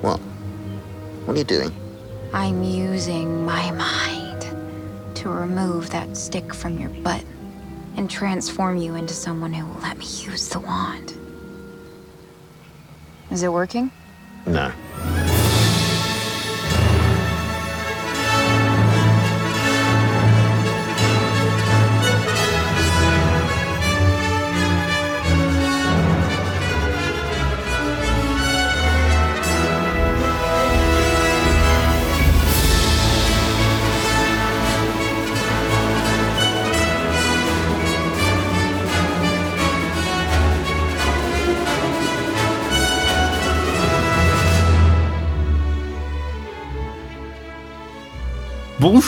[0.00, 0.18] What?
[1.26, 1.72] What are you doing?
[2.32, 7.24] I'm using my mind to remove that stick from your butt
[7.96, 11.14] and transform you into someone who will let me use the wand.
[13.30, 13.90] Is it working?
[14.46, 14.72] No.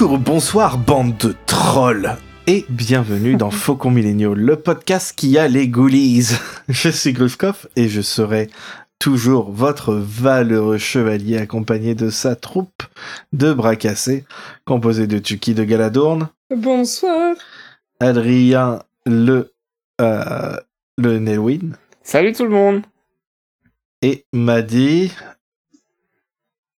[0.02, 2.16] Bonjour, bonsoir, bande de trolls
[2.48, 6.30] et bienvenue dans Faucon Milléniaux, le podcast qui a les goalies.
[6.68, 8.50] Je suis Grushkov et je serai
[8.98, 12.82] toujours votre valeureux chevalier accompagné de sa troupe
[13.32, 14.24] de bras cassés,
[14.64, 17.36] composée de Tuki de Galadourne, Bonsoir.
[18.00, 19.52] Adrien le
[20.00, 20.56] euh,
[20.98, 22.82] le Nelwyn Salut tout le monde
[24.02, 25.12] et Maddy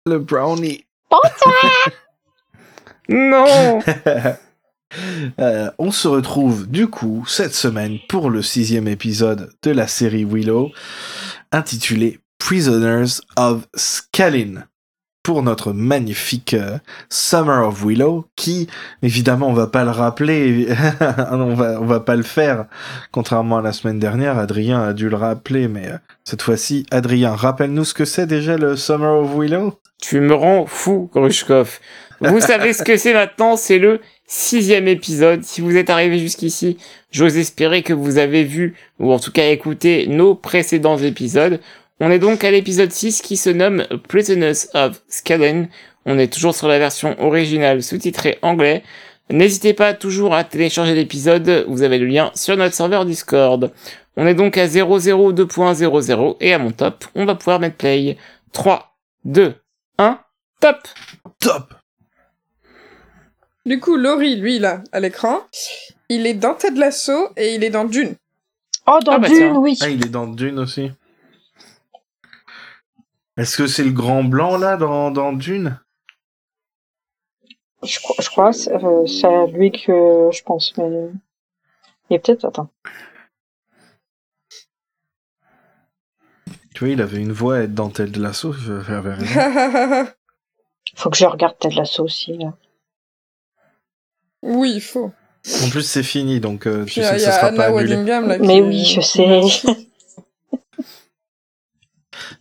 [0.05, 0.85] le Brownie.
[3.09, 3.81] Non
[5.41, 10.25] Euh, on se retrouve du coup cette semaine pour le sixième épisode de la série
[10.25, 10.71] Willow,
[11.53, 14.65] intitulé Prisoners of Skalin,
[15.25, 18.69] pour notre magnifique euh, Summer of Willow, qui
[19.03, 20.69] évidemment on va pas le rappeler,
[21.31, 22.67] on va on va pas le faire,
[23.11, 24.39] contrairement à la semaine dernière.
[24.39, 28.57] Adrien a dû le rappeler, mais euh, cette fois-ci, Adrien, rappelle-nous ce que c'est déjà
[28.57, 29.81] le Summer of Willow?
[30.01, 31.81] Tu me rends fou, Grushkov.
[32.21, 35.45] Vous savez ce que c'est maintenant, c'est le sixième épisode.
[35.45, 36.79] Si vous êtes arrivé jusqu'ici,
[37.11, 41.61] j'ose espérer que vous avez vu, ou en tout cas écouté, nos précédents épisodes.
[42.01, 45.69] On est donc à l'épisode 6 qui se nomme Prisoners of Skallen.
[46.07, 48.83] On est toujours sur la version originale sous-titrée anglais.
[49.31, 53.73] N'hésitez pas toujours à télécharger l'épisode, vous avez le lien sur notre serveur Discord.
[54.17, 58.19] On est donc à 002.00 et à mon top, on va pouvoir mettre play.
[58.53, 59.55] 3, 2,
[59.99, 60.21] 1,
[60.61, 60.77] top
[61.41, 61.75] Top.
[63.67, 65.41] Du coup, Laurie, lui, là, à l'écran,
[66.11, 68.15] il est dans Ted Lasso et il est dans Dune.
[68.87, 69.79] Oh, dans Ah bah Dune, oui.
[69.81, 70.93] Ah, il est dans Dune aussi.
[73.37, 75.81] Est-ce que c'est le grand blanc là dans, dans Dune?
[77.83, 81.09] Je, crois- je crois, c'est euh, lui que je pense, mais...
[82.11, 82.69] Et peut-être, attends.
[86.75, 88.53] Tu vois, il avait une voix à être dans Ted Lasso.
[90.97, 92.53] Faut que je regarde Ted Lasso aussi, là.
[94.45, 95.13] Oui, il faut.
[95.65, 97.67] En plus, c'est fini, donc euh, tu sais que il y ça a sera pas
[97.67, 97.95] annulé.
[97.97, 98.39] Waddingham, là.
[98.39, 99.51] qui Mais oui, je sais.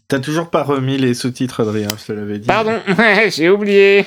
[0.07, 2.47] T'as toujours pas remis les sous-titres, Adrien, je te l'avais dit.
[2.47, 2.79] Pardon,
[3.29, 4.05] j'ai oublié.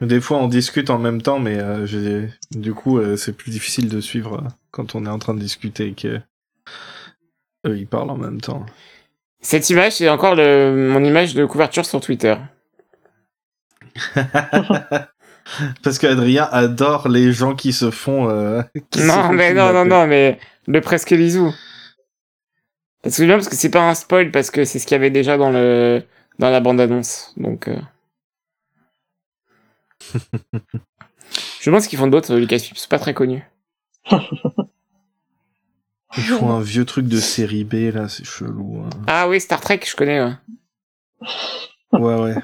[0.00, 3.50] Des fois, on discute en même temps, mais euh, j'ai- du coup, euh, c'est plus
[3.50, 6.20] difficile de suivre euh, quand on est en train de discuter et que
[7.66, 8.66] eux, ils parlent en même temps.
[9.40, 12.36] Cette image, c'est encore le, mon image de couverture sur Twitter.
[15.82, 18.28] Parce qu'Adrien adore les gens qui se font.
[18.30, 21.54] euh, qui se Non, font mais non, non, non, mais le presque lisou.
[23.02, 24.98] Parce que bien, parce que c'est pas un spoil, parce que c'est ce qu'il y
[24.98, 26.02] avait déjà dans le,
[26.40, 27.32] dans la bande-annonce.
[27.36, 27.76] Donc, euh...
[31.60, 33.44] je pense qu'ils font d'autres, Lucasfilm, c'est pas très connu.
[36.16, 38.82] Ils font un vieux truc de série B, là, c'est chelou.
[38.84, 38.90] hein.
[39.06, 40.32] Ah oui, Star Trek, je connais, ouais.
[41.92, 42.34] Ouais, ouais.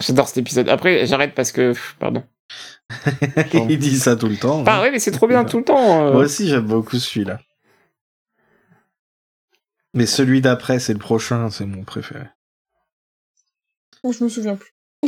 [0.00, 0.68] J'adore cet épisode.
[0.68, 2.22] Après, j'arrête parce que, pardon.
[3.68, 4.62] Il dit ça tout le temps.
[4.62, 4.82] Bah hein.
[4.82, 6.06] ouais, mais c'est trop bien tout le temps.
[6.06, 6.12] euh.
[6.12, 7.38] Moi aussi, j'aime beaucoup celui-là.
[9.94, 12.24] Mais celui d'après, c'est le prochain, c'est mon préféré.
[14.02, 14.72] Oh, je me souviens plus.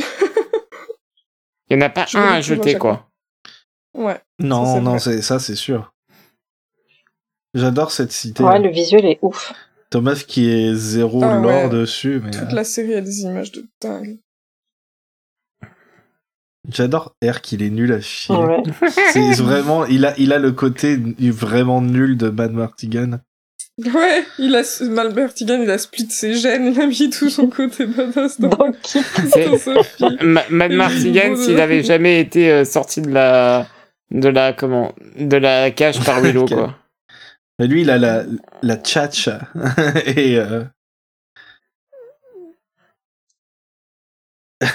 [1.69, 3.09] Il y en a pas Je un à jeter, quoi.
[3.93, 4.19] Ouais.
[4.39, 5.93] Non, Ça, non, c'est ça, c'est sûr.
[7.53, 8.43] J'adore cette cité.
[8.43, 9.53] Ouais, le visuel est ouf.
[9.89, 11.69] Thomas qui est zéro Ah lore ouais.
[11.69, 14.17] dessus, mais Toute euh, la série a des images de dingue.
[16.71, 18.35] J'adore R qu'il est nul à chier.
[18.35, 18.61] Ouais.
[19.11, 23.19] C'est vraiment, il a, il a le côté vraiment nul de Mad Martigan.
[23.79, 27.47] Ouais, il a Malbert Tigan, il a split ses gènes, il a mis tout son
[27.47, 30.17] côté badass dans, dans Sophie.
[30.21, 33.65] Ma- Mad Martigan, s'il avait jamais été euh, sorti de la,
[34.11, 36.77] de la, comment, de la cage par Willow, quoi.
[37.57, 38.25] Mais lui, il a la,
[38.61, 39.39] la tchatcha.
[40.05, 40.63] Et euh,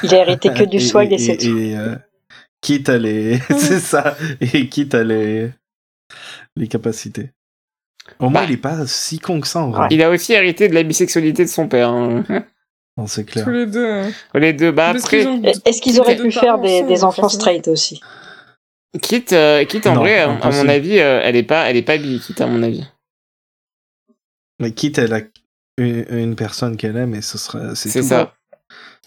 [0.03, 1.57] il a hérité que du swag et, c'est tout.
[1.59, 1.97] et, euh,
[2.61, 5.51] quitte à les, c'est ça, et quitte à les,
[6.57, 7.31] les capacités.
[8.19, 8.47] Au moins, Bah.
[8.49, 9.89] il est pas si con que ça, en vrai.
[9.91, 11.91] Il a aussi hérité de la bisexualité de son père.
[11.91, 12.25] hein.
[12.97, 13.45] Non, c'est clair.
[13.45, 13.85] Tous les deux.
[13.87, 17.69] euh, Les deux, bah après, qu'ils ont- Est-ce qu'ils auraient pu faire des, enfants straight
[17.69, 18.01] aussi?
[19.03, 21.83] Quitte, euh, quitte en Non, vrai, à, mon avis, euh, elle est pas, elle est
[21.83, 22.85] pas bi, quitte à mon avis.
[24.59, 25.21] Mais quitte, elle a
[25.77, 28.07] une, une personne qu'elle aime et ce sera, c'est C'est tout.
[28.09, 28.35] ça.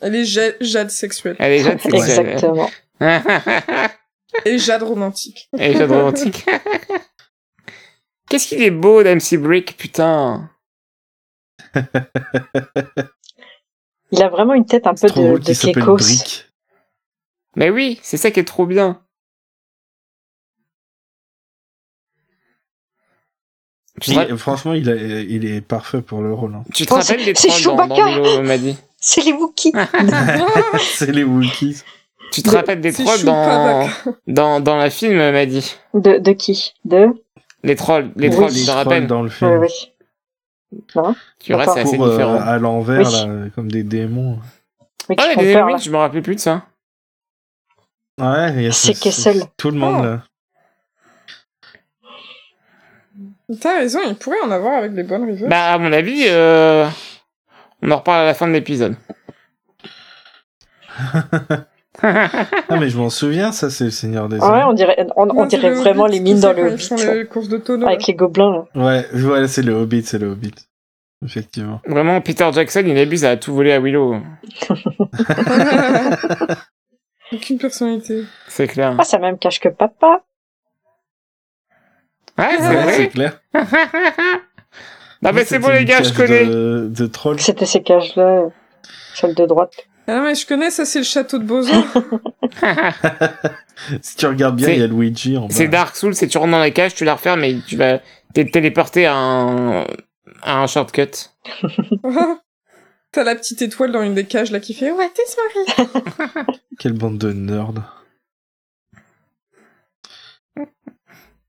[0.02, 1.36] Elle est ja- jade sexuelle.
[1.40, 2.30] Elle est jade sexuelle.
[2.30, 2.70] Exactement.
[4.46, 5.50] Et jade romantique.
[5.58, 6.46] Elle est jade romantique.
[8.30, 10.50] Qu'est-ce qu'il est beau, d'MC Brick, putain.
[14.14, 15.96] Il a vraiment une tête un peu trop de, de Kekos.
[15.98, 16.48] Brick.
[17.56, 19.02] Mais oui, c'est ça qui est trop bien.
[24.00, 26.56] Tu te, Il- franchement, il, a- il est parfait pour le rôle.
[26.56, 26.64] hein.
[26.74, 28.06] tu te Oh, rappelles des c'est trolls dans, dans.
[28.06, 29.74] Milo m'a dit C'est les Wookiees.
[30.80, 31.82] c'est les Wookiees.
[32.32, 33.90] Tu te De- rappelles des trolls dans,
[34.28, 36.74] dans, dans la film, m'a dit De, de qui?
[36.86, 37.08] De?
[37.64, 39.58] Les trolls, les Oui, trolls, Les tu te trolls rappelles dans le Oui, film.
[39.60, 39.92] oui.
[41.40, 42.40] Tu vois, c'est assez Pour, euh, différent.
[42.40, 43.12] à l'envers, Oui.
[43.28, 44.40] là, comme des démons.
[45.10, 45.78] Mais Ah, les oui, là.
[45.78, 46.64] je me rappelais plus de ça.
[48.20, 49.40] Ouais, il y a C'est ce- Kessel.
[49.42, 50.04] ce- Tout le monde, Oh.
[50.06, 50.22] là.
[53.60, 55.48] T'as raison, il pourrait en avoir avec des bonnes reviews.
[55.50, 56.88] Bah, à mon avis, euh,
[57.82, 58.96] on en reparle à la fin de l'épisode.
[62.04, 65.46] Ah, mais je m'en souviens, ça, c'est le Seigneur des Ah ouais, on dirait, on,
[65.46, 66.90] dirait vraiment Hobbit, les mines dans le Hobbit.
[66.98, 67.86] les courses de tonneaux.
[67.86, 68.84] Avec les gobelins, là.
[68.84, 70.56] Ouais, voilà, c'est le Hobbit, c'est le Hobbit.
[71.24, 71.80] Effectivement.
[71.86, 74.16] Vraiment, Peter Jackson, il abuse à tout voler à Willow.
[77.32, 78.24] Aucune personnalité.
[78.48, 78.96] C'est clair.
[78.98, 80.24] Ah, ça même cache que papa.
[82.38, 83.40] Ouais, c'est Ouais, c'est clair.
[85.22, 86.46] Non, mais c'est bon, les gars, je connais.
[86.46, 87.40] De, de troll.
[87.40, 88.46] C'était ces cages-là,
[89.14, 89.74] celle de droite.
[90.08, 91.74] Ah non, mais je connais, ça c'est le château de Bozo.
[94.02, 95.54] Si tu regardes bien, il y a Luigi en bas.
[95.54, 98.00] C'est Dark Souls, c'est tu rentres dans la cage, tu la refermes et tu vas
[98.34, 99.82] t'es téléporté à un,
[100.42, 101.30] à un shortcut.
[103.12, 106.46] T'as la petite étoile dans une des cages là qui fait Ouais, t'es soirée.
[106.80, 107.74] Quelle bande de nerds.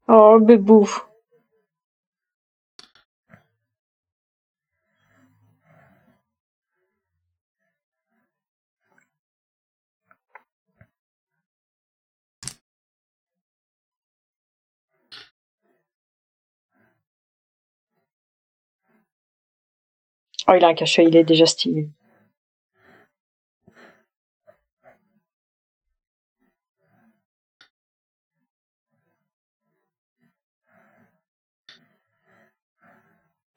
[0.09, 0.89] Oh, bébou.
[20.53, 21.89] Oh, il a un cachet, il est déjà stylé.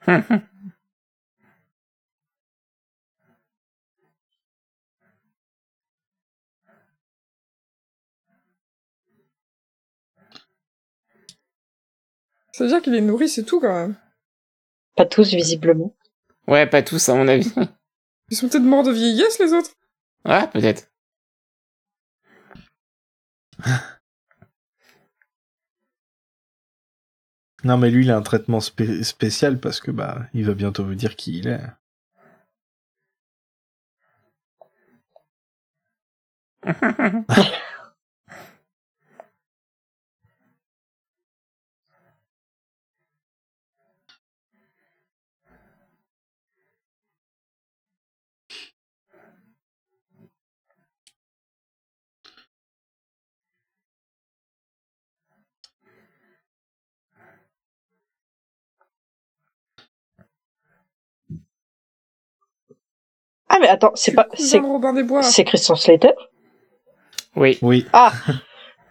[12.54, 13.98] Ça veut dire qu'il est nourri, c'est tout quand même.
[14.96, 15.94] Pas tous, visiblement.
[16.48, 17.52] Ouais, pas tous, à mon avis.
[18.32, 19.72] Ils sont peut-être morts de vieillesse les autres.
[20.26, 20.90] Ouais, peut-être.
[27.66, 30.86] Non, mais lui, il a un traitement spé- spécial parce que, bah, il va bientôt
[30.86, 31.60] vous dire qui il est.
[63.56, 64.28] Ah, mais attends, c'est pas.
[64.34, 65.24] C'est de Robin des Bois.
[65.24, 66.12] c'est Christian Slater?
[67.38, 68.12] Oui, Oui, Ah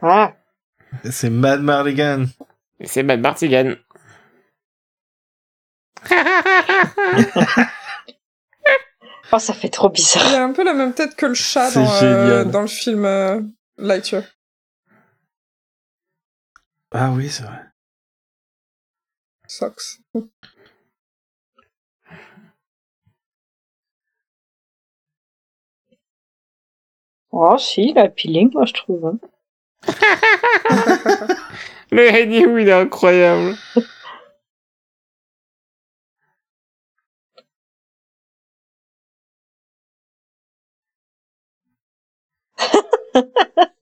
[0.00, 0.32] Ah
[1.10, 2.24] c'est Mad Mardigan.
[2.82, 3.74] c'est Matt Martigan.
[9.32, 10.32] Oh, ça fait trop Il bizarre.
[10.34, 13.40] a un peu la même tête que le chat dans, euh, dans le film euh,
[13.78, 14.22] Lightyear.
[16.92, 17.58] Ah oui, c'est vrai.
[19.48, 19.98] Sox.
[27.36, 29.04] Oh, si, il a peeling, moi, je trouve.
[29.06, 29.18] hein.
[31.90, 33.56] Le Henny, il est incroyable.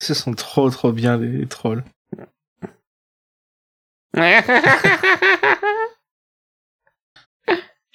[0.00, 1.84] Ce sont trop, trop bien, les trolls.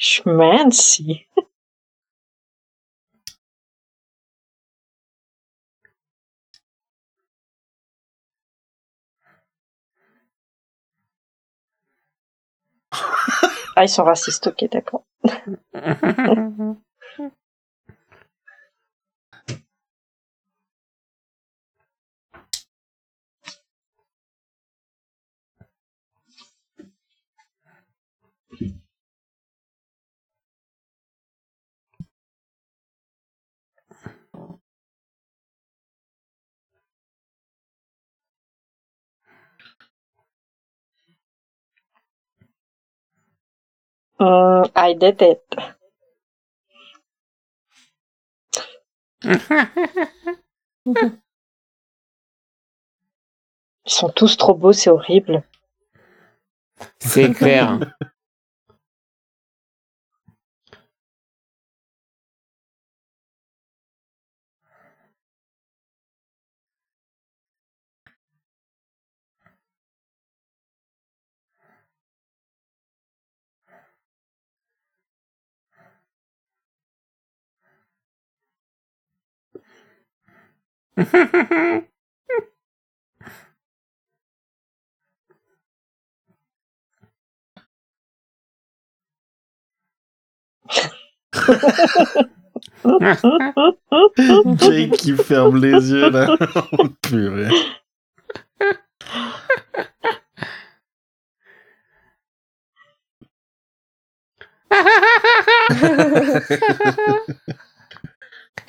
[0.02, 1.28] Schmancy.
[13.76, 15.06] ah, ils sont racistes, ok, d'accord.
[44.22, 45.42] Hum, I did it.
[53.84, 55.42] Ils sont tous trop beaux, c'est horrible.
[57.00, 57.80] C'est clair.
[94.58, 96.36] Jake qui ferme les yeux là.
[104.74, 104.78] Oh.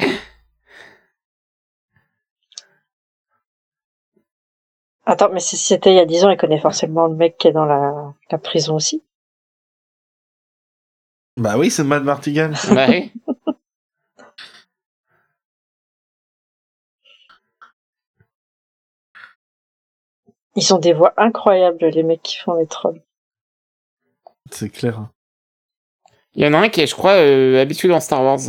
[5.12, 7.46] Attends, mais si c'était il y a 10 ans, il connaît forcément le mec qui
[7.48, 9.04] est dans la, la prison aussi.
[11.36, 12.52] Bah oui, c'est Matt Martigan.
[12.74, 13.12] Bah oui.
[20.56, 23.02] Ils ont des voix incroyables, les mecs qui font les trolls.
[24.50, 24.98] C'est clair.
[24.98, 25.12] hein.
[26.34, 28.40] Il y en a un qui est, je crois, euh, habitué dans Star Wars.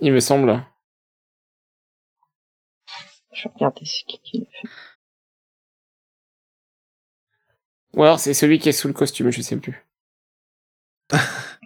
[0.00, 0.64] Il me semble.
[3.32, 4.68] Je vais regarder ce qui qui le fait.
[7.94, 9.86] Ou alors c'est celui qui est sous le costume, je sais plus.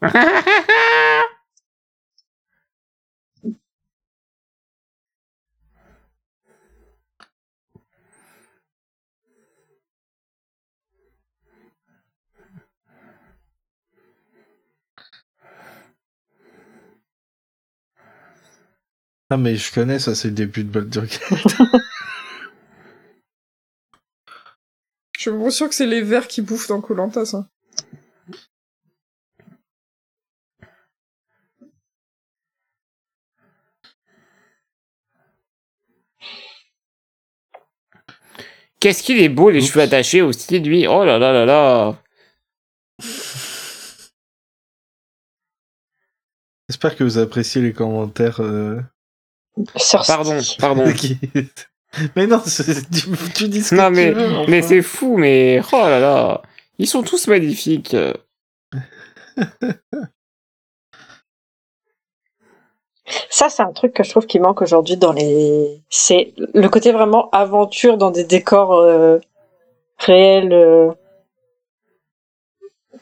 [19.30, 21.56] Ah mais je connais ça, c'est le début de Baldur's Gate.
[25.18, 27.46] Je suis sûr que c'est les vers qui bouffent dans Colanta, ça.
[38.80, 40.86] Qu'est-ce qu'il est beau, les cheveux attachés aussi, lui.
[40.86, 42.02] Oh là là là là.
[46.68, 48.40] J'espère que vous appréciez les commentaires.
[48.40, 48.80] euh,
[50.06, 50.84] Pardon, pardon.
[52.16, 54.32] mais non, tu, tu dis ce Non que mais, tu veux.
[54.36, 54.44] enfin.
[54.50, 56.42] mais c'est fou, mais oh là là.
[56.78, 57.96] Ils sont tous magnifiques.
[63.30, 65.82] Ça, c'est un truc que je trouve qui manque aujourd'hui dans les.
[65.88, 69.18] C'est le côté vraiment aventure dans des décors euh,
[69.98, 70.90] réels, euh,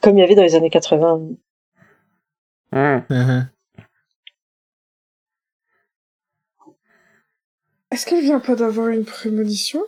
[0.00, 1.20] comme il y avait dans les années 80.
[2.72, 3.48] Hum.
[7.96, 9.82] Est-ce qu'elle vient pas d'avoir une prémonition?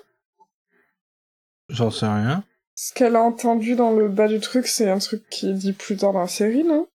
[1.68, 2.42] J'en sais rien.
[2.74, 5.74] Ce qu'elle a entendu dans le bas du truc, c'est un truc qui est dit
[5.74, 6.88] plus tard dans la série, non?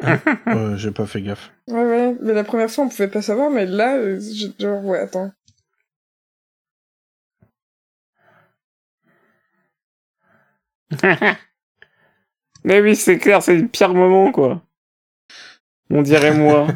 [0.48, 1.52] Euh, J'ai pas fait gaffe.
[1.68, 4.84] Ouais, ouais, mais la première fois, on pouvait pas savoir, mais là, euh, je- genre,
[4.84, 5.30] ouais, attends.
[12.64, 14.60] mais oui, c'est clair, c'est le pire moment, quoi.
[15.90, 16.66] On dirait moi.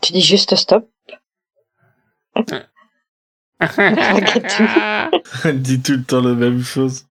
[0.00, 0.88] Tu dis juste stop.
[5.45, 7.07] Elle dit tout le temps la même chose.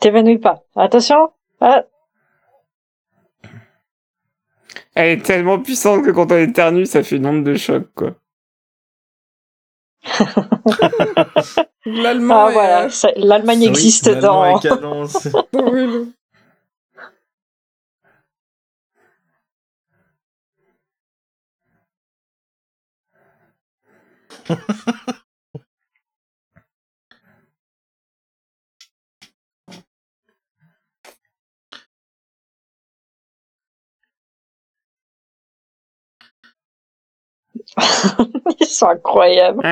[0.00, 0.62] T'évanouis pas.
[0.76, 1.32] Attention.
[1.60, 1.84] Ah,
[4.94, 8.14] Elle est tellement puissante que quand on éternue, ça fait une onde de choc, quoi.
[11.86, 12.88] L'allemand ah, est, voilà.
[13.16, 14.58] L'Allemagne Oui, existe dans.
[38.60, 39.62] Ils sont incroyables.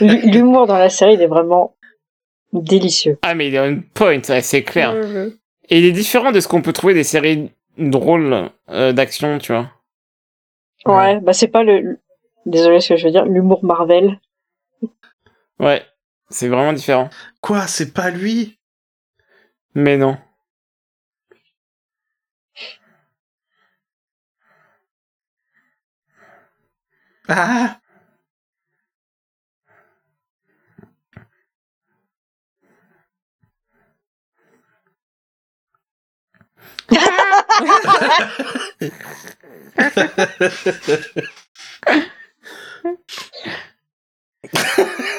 [0.00, 1.76] L'humour dans la série, il est vraiment
[2.52, 3.18] délicieux.
[3.22, 4.92] ah, mais il est on point, ouais, c'est clair.
[4.94, 5.32] Ouais, ouais.
[5.68, 9.52] Et il est différent de ce qu'on peut trouver des séries drôles euh, d'action, tu
[9.52, 9.70] vois.
[10.84, 11.98] Ouais, bah c'est pas le.
[12.44, 14.18] Désolé ce que je veux dire, l'humour Marvel.
[15.60, 15.82] Ouais,
[16.28, 17.08] c'est vraiment différent.
[17.40, 18.58] Quoi, c'est pas lui?
[19.74, 20.18] Mais non.
[27.32, 27.80] Ah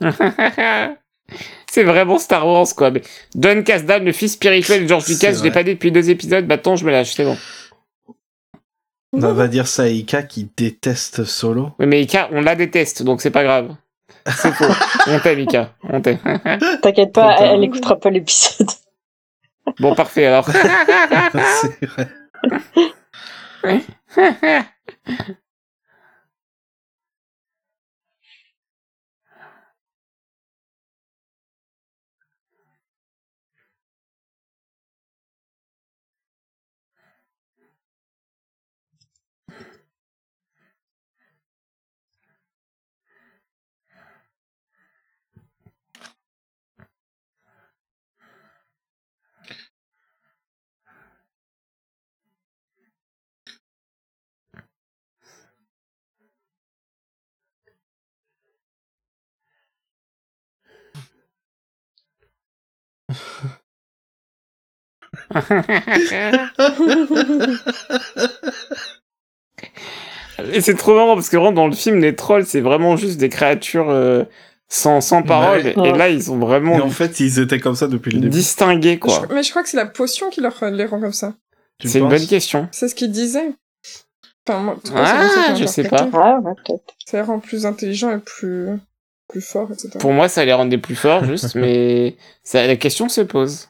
[1.70, 2.90] c'est vraiment Star Wars, quoi.
[2.90, 3.02] Mais
[3.34, 6.46] Don Casdan, le fils spirituel de George Lucas, je l'ai pas dit depuis deux épisodes,
[6.46, 7.36] maintenant je me lâche, c'est bon.
[9.12, 11.70] On va dire ça à Ika qui déteste Solo.
[11.78, 13.74] Oui, mais Ika, on la déteste, donc c'est pas grave.
[14.26, 14.64] C'est faux.
[15.06, 15.74] on t'aime, Ika.
[15.84, 16.18] On t'aime.
[16.82, 18.68] T'inquiète pas, elle, elle écoutera pas l'épisode.
[19.80, 20.48] bon, parfait, alors.
[20.50, 22.08] c'est vrai.
[70.52, 73.18] Et c'est trop marrant parce que vraiment, dans le film, les trolls, c'est vraiment juste
[73.18, 74.22] des créatures euh,
[74.68, 75.62] sans, sans parole.
[75.76, 75.88] Ouais.
[75.88, 78.30] Et là, ils sont Et vraiment en fait, ils étaient comme ça depuis le début.
[78.30, 79.26] distingués, quoi.
[79.28, 81.34] Je- mais je crois que c'est la potion qui leur les rend comme ça.
[81.84, 82.68] C'est une bonne question.
[82.70, 83.50] C'est ce qu'ils disaient.
[84.48, 85.88] Enfin, moi, cas, Ah, je sais.
[85.92, 86.94] Ah, ouais, peut-être.
[87.04, 88.68] Ça les rend plus intelligents et plus,
[89.28, 89.90] plus forts, etc.
[89.98, 93.68] Pour moi, ça les rendait plus forts, juste, mais ça, la question se pose.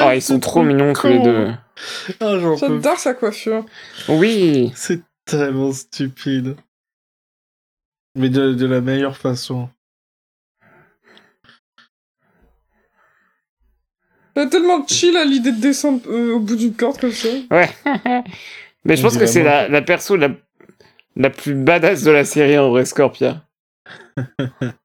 [0.00, 1.50] Oh, ils sont trop mignons tous les deux.
[2.20, 3.64] Ah, j'en peux J'adore sa coiffure.
[4.08, 4.72] Oui.
[4.74, 6.56] C'est tellement stupide.
[8.14, 9.68] Mais de, de la meilleure façon.
[14.36, 17.28] C'est tellement chill à l'idée de descendre euh, au bout d'une corde comme ça.
[17.50, 17.70] Ouais.
[18.84, 20.28] Mais je pense que c'est la, la perso la,
[21.16, 23.42] la plus badass de la série en vrai, Scorpia.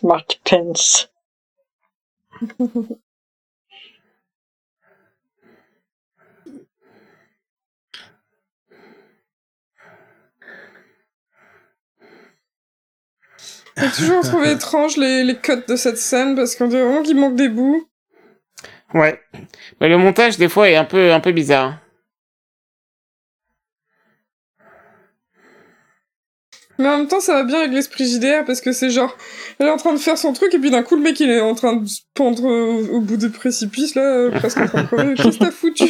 [0.00, 1.08] Smart Pants.
[13.76, 17.16] J'ai toujours trouvé étrange les, les cuts de cette scène parce qu'on dirait vraiment qu'il
[17.18, 17.86] manque des bouts.
[18.94, 19.20] Ouais.
[19.80, 21.78] Mais le montage, des fois, est un peu, un peu bizarre.
[26.80, 29.14] Mais en même temps, ça va bien avec l'esprit JDR parce que c'est genre,
[29.58, 31.28] elle est en train de faire son truc et puis d'un coup, le mec, il
[31.28, 34.66] est en train de se pendre au, au bout du précipice, là, euh, presque en
[34.66, 35.14] train de crever.
[35.18, 35.84] Qu'est-ce que t'as foutu?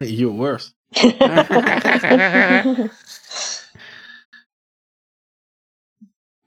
[0.00, 0.74] You're worse.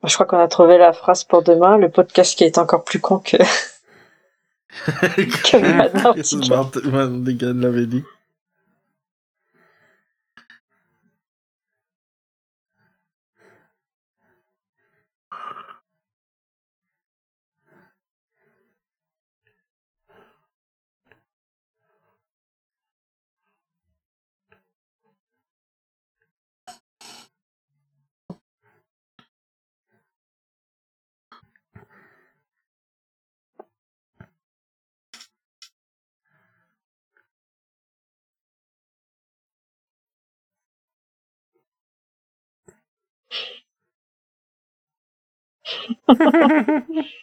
[0.04, 3.00] Je crois qu'on a trouvé la phrase pour demain, le podcast qui est encore plus
[3.00, 3.38] con que...
[4.78, 5.58] que
[6.90, 8.04] Madame l'avait dit?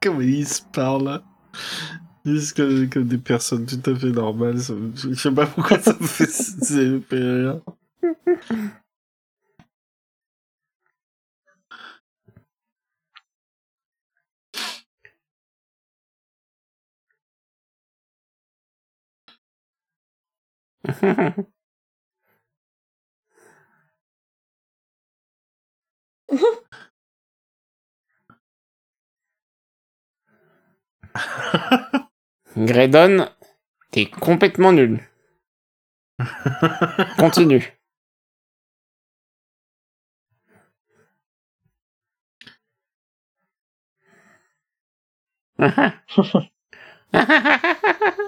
[0.00, 1.22] Comment ils se parlent
[2.24, 4.60] Ils disent comme, comme des personnes tout à fait normales.
[4.60, 6.06] ça je sais pas pourquoi ça me
[7.00, 7.60] fait rire.
[32.56, 33.28] Graydon,
[33.90, 35.00] t'es complètement nul.
[37.18, 37.72] Continue.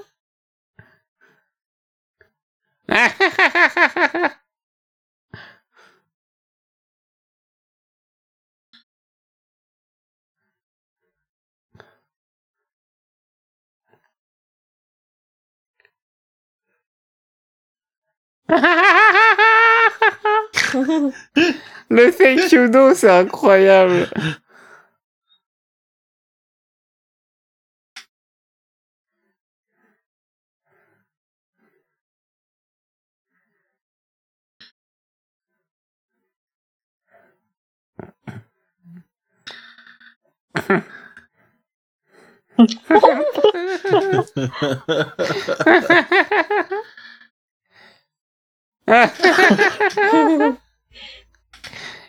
[21.88, 22.10] Le
[22.52, 24.08] you no, c'est incroyable.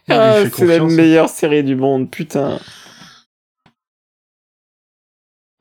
[0.10, 2.60] Ah, c'est la meilleure série du monde, putain.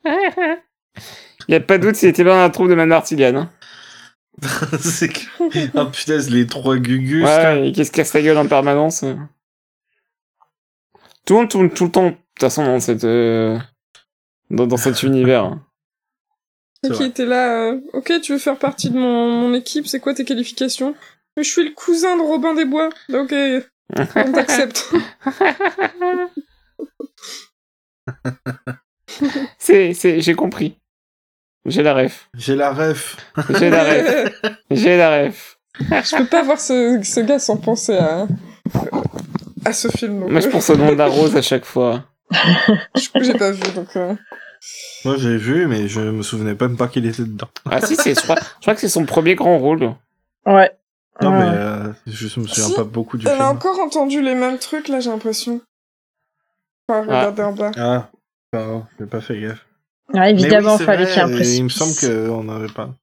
[1.49, 3.35] Y a pas de doute s'il était pas dans la troupe de Manartigan.
[3.37, 3.51] Hein.
[4.81, 5.21] c'est que...
[5.77, 7.25] Ah punaise, les trois gugus.
[7.25, 9.03] Ouais, et qui se casse la gueule en permanence.
[9.03, 9.17] euh.
[11.27, 13.59] Tout le monde tourne tout le temps, de toute façon, dans cette, euh,
[14.51, 15.45] dans, dans cet univers.
[15.45, 15.67] hein.
[16.85, 20.01] C'est qui était là, euh, ok, tu veux faire partie de mon, mon équipe, c'est
[20.01, 20.95] quoi tes qualifications?
[21.37, 23.33] Je suis le cousin de Robin des Bois, ok,
[24.17, 24.93] on t'accepte.
[29.59, 30.79] c'est, c'est, j'ai compris.
[31.65, 32.29] J'ai la ref.
[32.35, 33.17] J'ai la ref.
[33.59, 34.33] J'ai la ref.
[34.71, 35.59] J'ai la ref.
[35.79, 38.27] je peux pas voir ce, ce gars sans penser à,
[39.65, 40.21] à ce film.
[40.21, 42.05] Donc, Moi, je euh, pense au nom de la rose à chaque fois.
[42.31, 43.95] du coup, j'ai pas vu, donc...
[43.97, 44.15] euh,
[45.05, 47.49] Moi j'ai vu, mais je me souvenais même pas qu'il était dedans.
[47.71, 49.95] Ah si, c'est, je crois, je crois que c'est son premier grand rôle.
[50.47, 50.71] Ouais.
[51.21, 53.45] Non, mais euh, je me souviens Si, pas beaucoup du Elle film.
[53.45, 55.61] a encore entendu les mêmes trucs, là, j'ai l'impression.
[56.89, 57.71] Enfin, regardez en bas.
[57.77, 58.09] Ah,
[58.53, 59.67] pardon, j'ai pas fait gaffe.
[60.11, 61.59] Ouais, Mais évidemment, oui, fallait qu'il y ait un précipice.
[61.59, 62.95] Il me semble qu'on n'avait pas.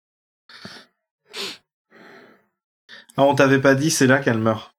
[3.18, 4.74] Ah, on t'avait pas dit, c'est là qu'elle meurt.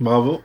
[0.00, 0.42] Bravo.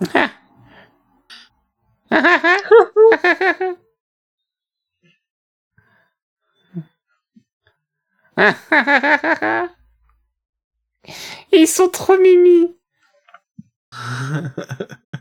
[11.52, 12.76] Ils sont trop mimi.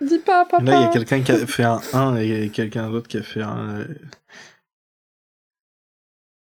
[0.00, 0.62] Dis pas, papa.
[0.64, 3.22] Là, il y a quelqu'un qui a fait un 1 et quelqu'un d'autre qui a
[3.22, 3.94] fait un, euh,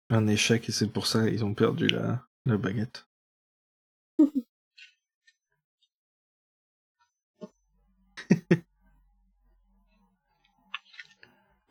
[0.09, 3.07] un échec et c'est pour ça qu'ils ont perdu la, la baguette.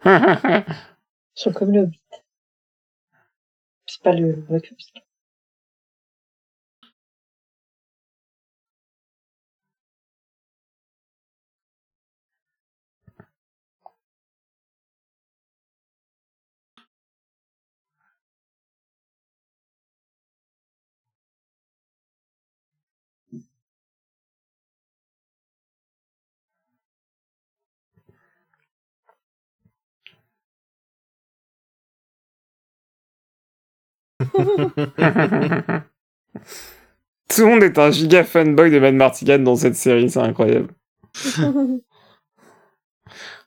[0.05, 0.65] Ils
[1.35, 1.99] sont comme le Hobbit.
[3.85, 4.59] C'est pas le vrai
[37.29, 40.73] Tout le monde est un giga fanboy de Mad Martigan dans cette série, c'est incroyable.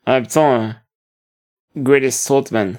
[0.05, 0.69] En même temps, euh,
[1.75, 2.77] Greatest Saltman.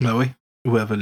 [0.00, 0.26] Bah oui.
[0.64, 0.96] We have a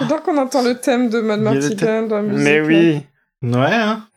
[0.00, 0.08] lived.
[0.08, 2.44] J'adore qu'on entend le thème de Mad Martigan dans la musique.
[2.44, 2.66] Mais là.
[2.66, 3.06] oui.
[3.42, 4.08] Ouais, hein.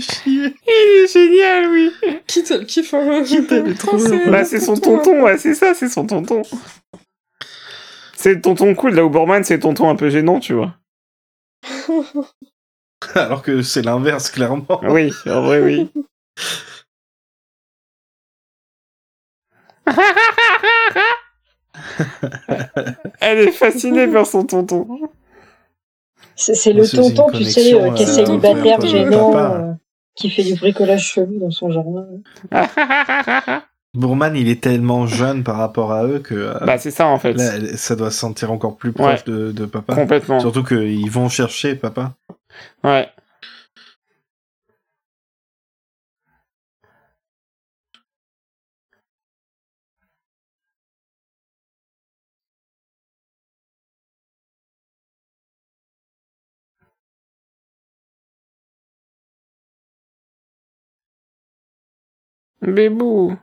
[0.00, 0.54] Chier.
[0.66, 1.92] Il est génial, oui.
[2.26, 4.30] Qui le Qui t'a le trop français, bien.
[4.30, 6.42] Bah, c'est son tonton, ouais, c'est ça, c'est son tonton.
[8.16, 10.74] C'est le tonton cool, là où Borman, c'est le tonton un peu gênant, tu vois.
[13.14, 14.80] Alors que c'est l'inverse, clairement.
[14.82, 15.90] Oui, en vrai, oui.
[23.20, 24.86] Elle est fascinée par son tonton.
[26.36, 29.54] C'est le tonton, tu sais, euh, qui est célibataire, gênant, papa.
[29.56, 29.72] euh,
[30.16, 32.06] qui fait du bricolage chelou dans son jardin.
[33.92, 37.18] Bourman, il est tellement jeune par rapport à eux que euh, bah, c'est ça, en
[37.18, 37.32] fait.
[37.34, 39.94] là, ça doit se sentir encore plus proche de, de papa.
[39.96, 40.40] Complètement.
[40.40, 42.12] Surtout qu'ils vont chercher papa.
[42.84, 43.08] Ouais.
[62.62, 63.36] Bébou.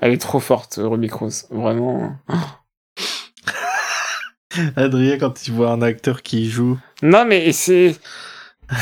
[0.00, 1.46] Elle est trop forte, Ruby Cruz.
[1.50, 2.16] Vraiment.
[4.76, 7.96] Adrien, quand il voit un acteur qui joue, Non, mais c'est.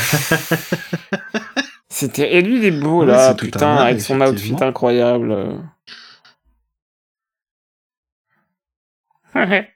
[1.88, 2.34] C'était.
[2.34, 5.58] Et lui, il est beau, Ouais, là, putain, avec son outfit incroyable.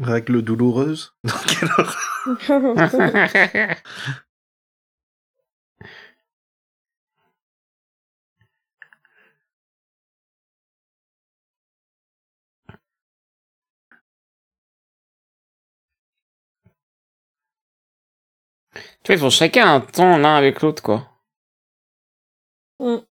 [0.00, 1.14] Règle douloureuse?
[1.24, 1.96] Dans quelle horreur?
[19.04, 21.08] Tu vois, ils ont chacun un temps l'un avec l'autre, quoi.
[22.80, 23.06] Mm.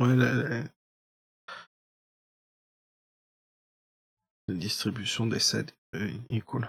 [0.00, 0.64] Ouais, la, la-
[4.48, 6.68] la distribution des sets euh, est cool.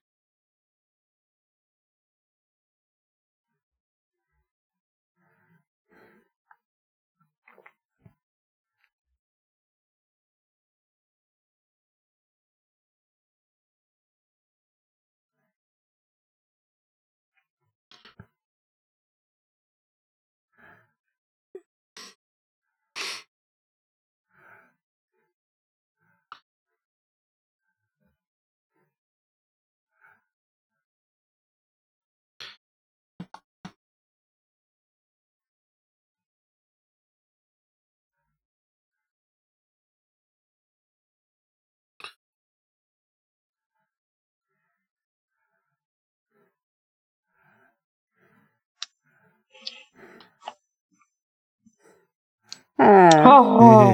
[52.83, 53.93] Oh,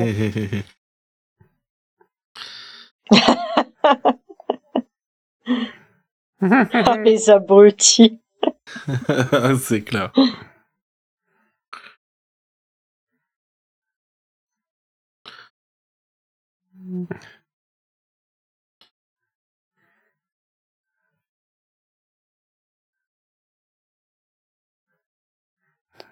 [7.03, 8.21] les abrutis.
[9.59, 10.13] C'est clair.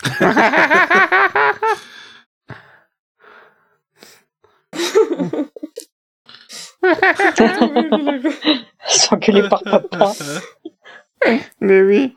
[8.88, 10.14] S'engueuler par papa.
[11.60, 12.16] Mais oui.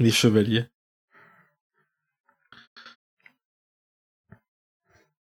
[0.00, 0.66] Les chevaliers.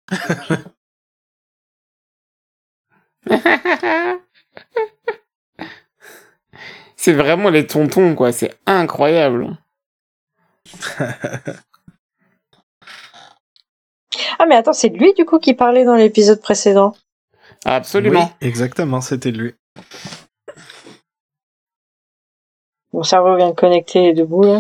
[7.01, 8.33] C'est vraiment les tontons, quoi.
[8.33, 9.57] C'est incroyable.
[14.37, 16.93] Ah, mais attends, c'est lui, du coup, qui parlait dans l'épisode précédent.
[17.63, 18.19] Absolument.
[18.19, 19.55] Oui, exactement, c'était lui.
[22.91, 24.59] Mon cerveau vient de connecter les deux bouts, là.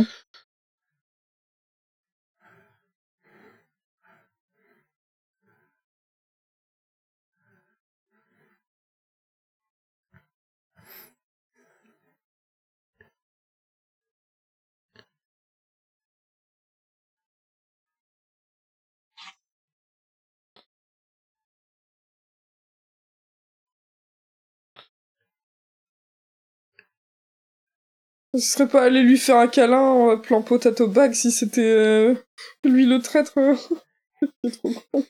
[28.39, 32.15] Je serais pas allé lui faire un câlin en appelant Potato Bag si c'était euh,
[32.63, 33.33] lui le traître.
[34.43, 35.05] C'est trop con.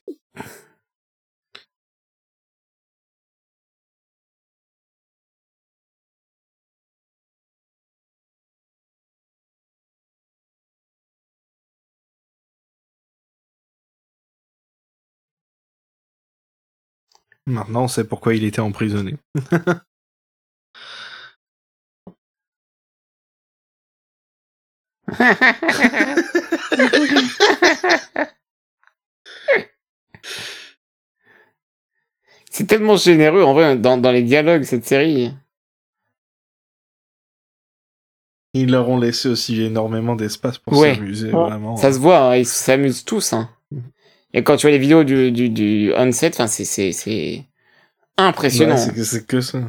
[17.45, 19.17] Maintenant, on sait pourquoi il était emprisonné.
[32.49, 35.33] C'est tellement généreux, en vrai, dans, dans les dialogues, cette série.
[38.53, 40.95] Ils leur ont laissé aussi énormément d'espace pour Ouais.
[40.95, 41.49] s'amuser, Ouais.
[41.49, 41.77] vraiment.
[41.77, 43.33] Ça se voit, hein, ils s'amusent tous.
[43.33, 43.49] Hein.
[44.33, 47.45] Et quand tu vois les vidéos du, du, du onset, c'est, c'est, c'est
[48.17, 48.75] impressionnant.
[48.75, 49.59] Ouais, c'est que- c'est que ça.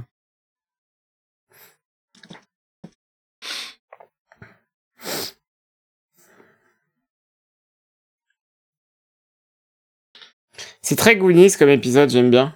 [10.90, 12.52] C'est très Goonies comme épisode, j'aime bien.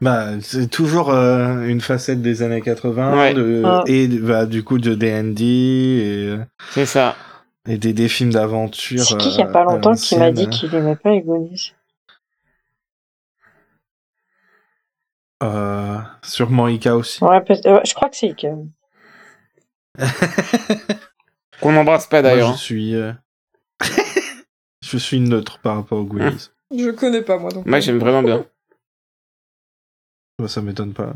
[0.00, 3.34] Bah, c'est toujours euh, une facette des années 80 Ouais.
[3.34, 3.84] de- Ah.
[3.86, 6.38] et bah, du coup de D&D et, euh,
[6.70, 7.14] C'est ça.
[7.68, 9.04] et des, des films d'aventure.
[9.04, 11.10] C'est qui il y a pas euh, à longtemps qui m'a dit qu'il aimait pas
[11.10, 11.74] les Goonies
[15.42, 17.22] Euh, sûrement Ika aussi.
[17.22, 18.46] Ouais, je crois que c'est Ike.
[21.60, 22.52] Qu'on n'embrasse pas Moi, d'ailleurs.
[22.54, 23.12] je suis euh,
[24.82, 26.48] je suis neutre par rapport aux Goonies.
[26.76, 27.66] Je connais pas, moi, donc.
[27.66, 28.44] Moi, j'aime vraiment bien.
[30.38, 31.14] Moi, ça m'étonne pas.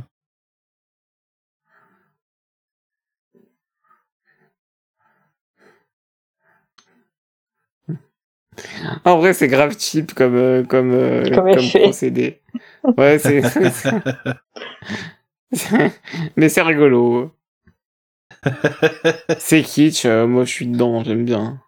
[9.05, 11.81] En vrai, c'est grave cheap comme, euh, comme, euh, Comme comme effet.
[11.81, 12.41] procédé.
[12.97, 13.43] Ouais, c'est.
[16.37, 17.33] Mais c'est rigolo.
[19.39, 21.61] C'est kitsch, euh, moi je suis dedans, j'aime bien.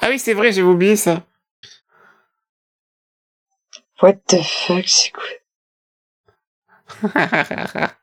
[0.00, 1.26] Ah oui, c'est vrai, j'ai oublié ça.
[4.02, 5.24] What the fuck, c'est quoi?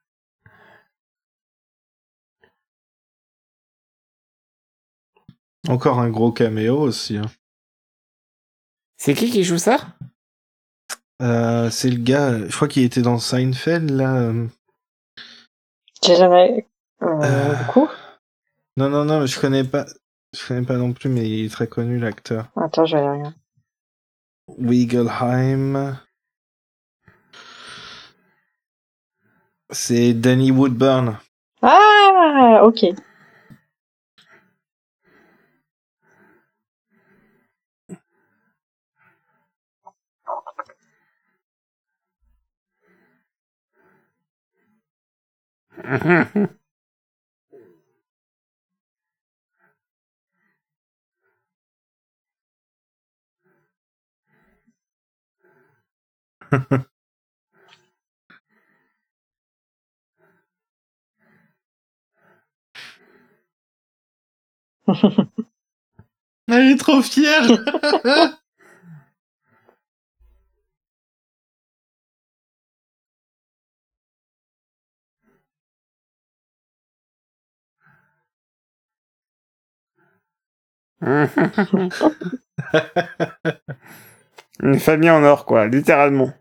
[5.68, 7.18] Encore un gros caméo aussi.
[7.18, 7.30] hein.
[8.98, 9.80] c'est qui qui joue ça?
[11.22, 14.16] Euh, c'est le gars, je crois qu'il était dans Seinfeld là.
[14.16, 14.48] euh.
[16.04, 16.68] J'ai jamais...
[17.02, 17.56] Euh, Euh.
[17.56, 17.90] Du coup
[18.78, 19.86] Non non non, mais je connais pas.
[20.38, 22.50] Je connais pas non plus, mais il est très connu l'acteur.
[22.56, 23.34] Attends, je vais rien.
[24.58, 25.98] Wigglesheim.
[29.72, 31.18] C'est Danny Woodburn.
[31.62, 32.86] Ah, ok.
[66.50, 67.44] Elle est trop fière.
[84.62, 86.32] Une famille en or, quoi, littéralement.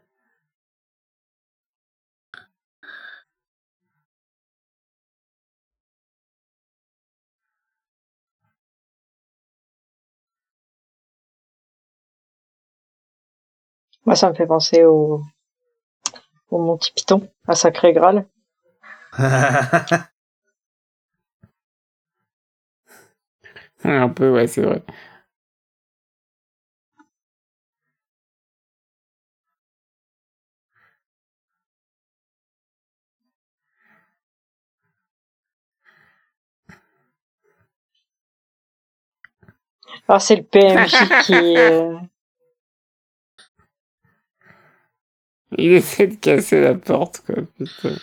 [14.06, 15.20] Moi, ça me fait penser au,
[16.50, 18.26] au Monty Python, à Sacré Graal.
[23.84, 24.82] Un peu, ouais, c'est vrai.
[40.08, 40.94] Alors, c'est le PMJ
[41.24, 41.56] qui...
[41.56, 41.96] euh,
[45.58, 47.96] Il essaie de casser la porte, quoi, putain.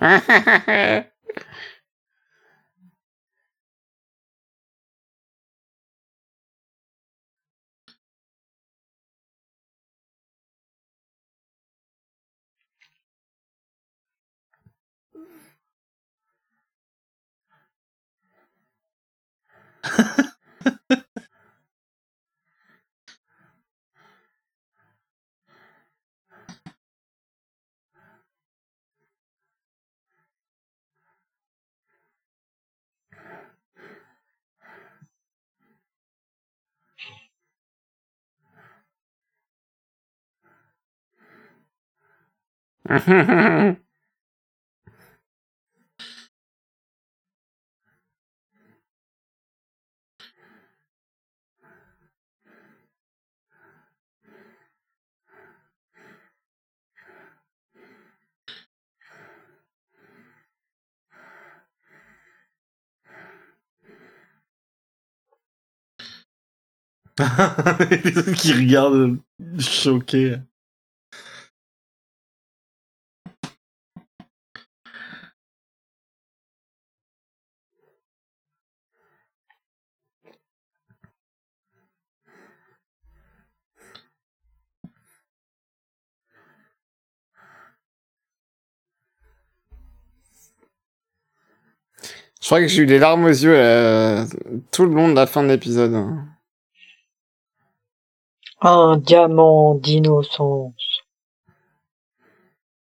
[0.00, 1.04] Ha ha ha.
[68.04, 69.18] Les autres qui regardent
[69.58, 70.36] choqués.
[92.50, 94.24] Crois que j'ai eu des larmes aux yeux euh,
[94.72, 95.94] tout le long de la fin de l'épisode.
[95.94, 96.26] hein.
[98.60, 100.74] Un diamant d'innocence.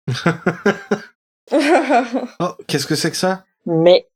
[2.39, 3.43] Oh, qu'est-ce que c'est que ça?
[3.65, 4.07] Mais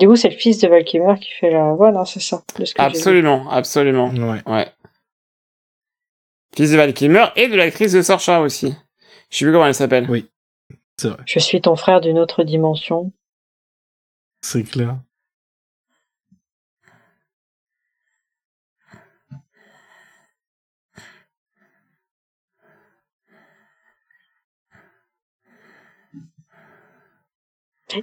[0.00, 2.42] du coup, c'est le fils de Valkymer qui fait la voix, non, c'est ça.
[2.58, 2.96] de ce que j'ai vu.
[2.96, 4.08] Absolument, absolument.
[4.10, 4.42] Ouais.
[4.46, 4.68] Ouais.
[6.56, 8.74] Fils de Valkymer et de l'actrice de Sorcha aussi.
[9.30, 10.06] Je sais plus comment elle s'appelle.
[10.10, 10.28] Oui.
[10.96, 11.22] C'est vrai.
[11.26, 13.12] Je suis ton frère d'une autre dimension.
[14.42, 14.96] C'est clair.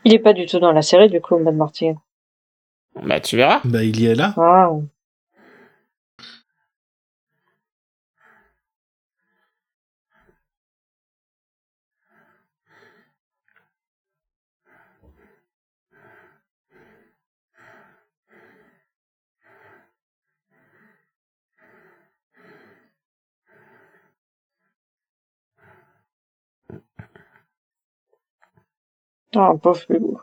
[0.04, 1.96] Il est pas du tout dans la série, du coup, Mad Martin.
[3.04, 3.62] Bah tu verras.
[3.64, 4.34] Bah, il y est là.
[4.38, 4.72] Ah.
[29.36, 30.20] Ah, pauvre bébou.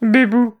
[0.00, 0.60] Bébou.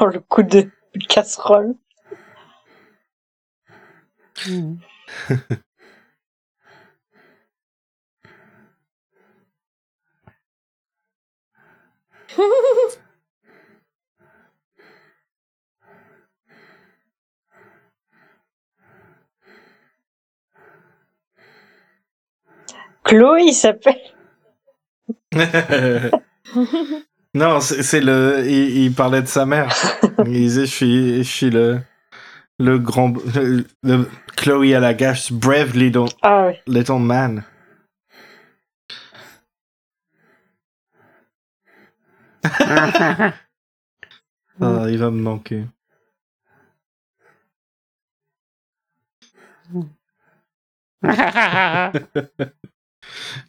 [0.00, 0.68] Le coup de
[1.08, 1.74] casserole.
[23.04, 23.94] Chloé, il s'appelle.
[27.36, 28.44] non, c'est c'est le.
[28.46, 29.74] Il, il parlait de sa mère.
[30.26, 31.80] il disait Je suis, je suis le.
[32.60, 33.14] Le grand.
[33.34, 36.54] Le, le- Chloé à la gâche, brave little, Ah oui.
[36.66, 37.44] little man.
[44.60, 45.66] Ah, il va me manquer.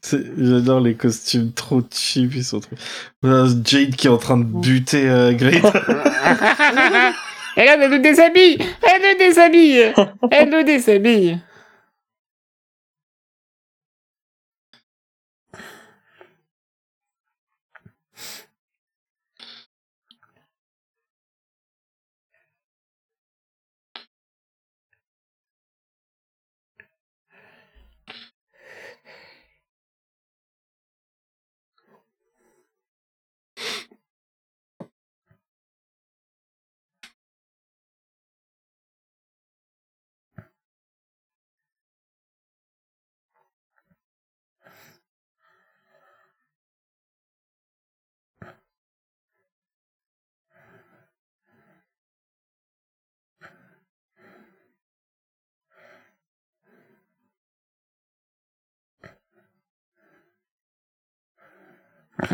[0.01, 2.75] C'est- J'adore les costumes trop cheap, ils sont trop.
[3.23, 5.73] Jade qui est en train de buter euh, Greta.
[7.59, 9.93] Elle le déshabille Elle le déshabille
[10.31, 11.39] Elle le déshabille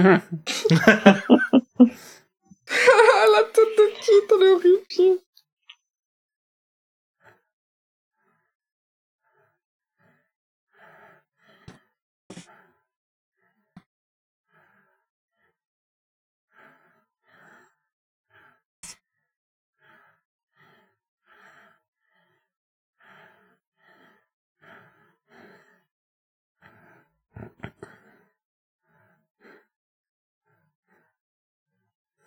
[3.31, 5.19] la tête de Kit, elle est horrifiée.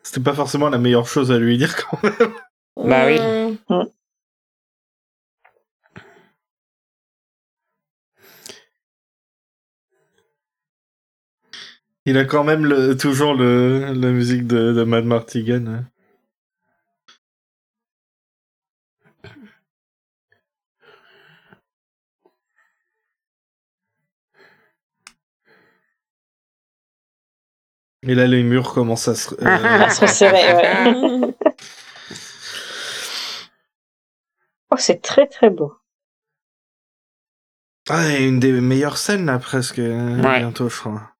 [0.07, 2.33] C'était pas forcément la meilleure chose à lui dire quand même.
[2.77, 3.19] Bah oui.
[12.05, 15.83] Il a quand même le, toujours le, la musique de, de Mad Martigan.
[28.07, 29.35] Et là, les murs commencent à se...
[29.35, 31.35] euh, À se resserrer, ouais.
[34.71, 35.75] Oh, c'est très très beau.
[37.89, 39.79] Ah, et une des meilleures scènes, là, presque.
[39.79, 40.41] euh, Ouais.
[40.41, 41.13] Bientôt, je crois.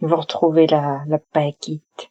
[0.00, 2.10] Ils vont retrouver la, la paquette.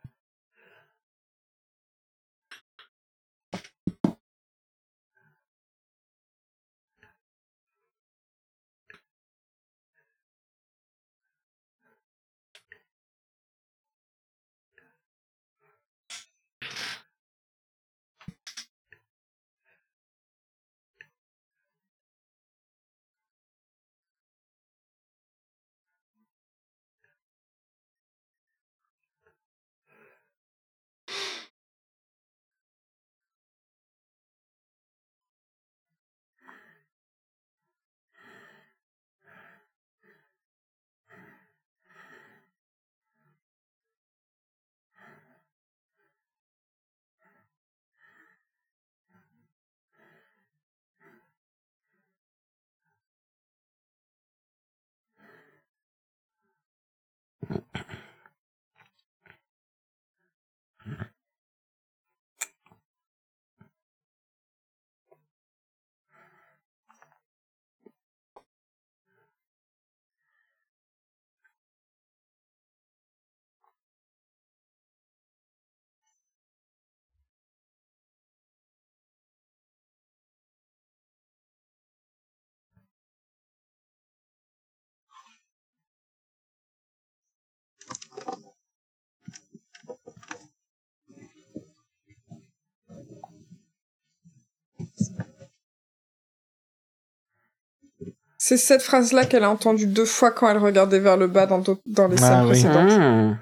[98.51, 101.63] C'est cette phrase-là qu'elle a entendue deux fois quand elle regardait vers le bas dans,
[101.85, 102.47] dans les Ah scènes oui.
[102.49, 102.99] précédentes.
[102.99, 103.39] Mmh.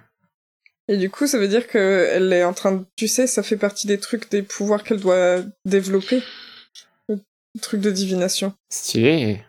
[0.88, 2.86] Et du coup, ça veut dire qu'elle est en train de...
[2.96, 6.22] Tu sais, ça fait partie des trucs, des pouvoirs qu'elle doit développer.
[7.08, 7.18] Le
[7.60, 8.54] truc de divination.
[8.72, 9.42] Stylé.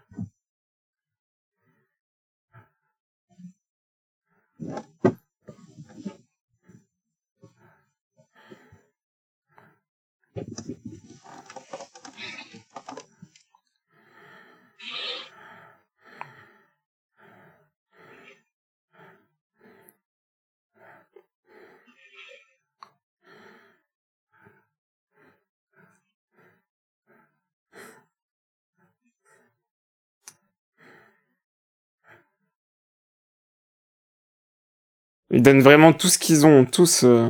[35.30, 37.04] Ils donnent vraiment tout ce qu'ils ont, tous.
[37.04, 37.28] euh.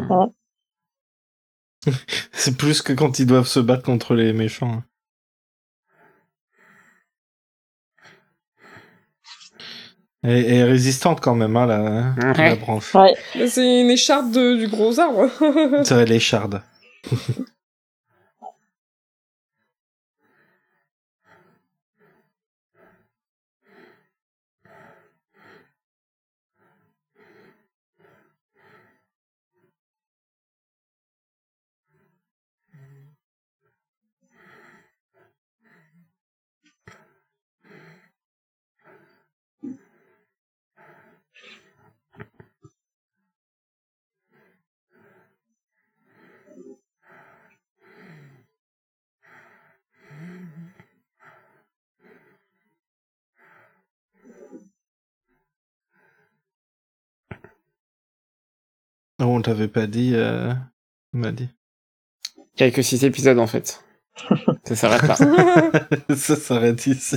[2.32, 4.72] C'est plus que quand ils doivent se battre contre les méchants.
[4.72, 4.84] hein.
[10.22, 12.56] Elle elle est résistante quand même, hein, la, la Ouais.
[12.56, 12.94] branche.
[12.94, 13.14] Ouais.
[13.48, 15.30] C'est une écharpe de- du gros arbre.
[15.84, 16.62] C'est l'écharde.
[59.20, 60.54] Oh, on t'avait pas dit, euh...
[61.12, 61.50] il m'a dit.
[62.56, 63.84] Il y a que 6 épisodes en fait.
[64.64, 66.16] Ça s'arrête là.
[66.16, 67.16] Ça s'arrête ici.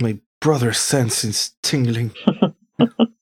[0.00, 2.12] My brother's sense is tingling.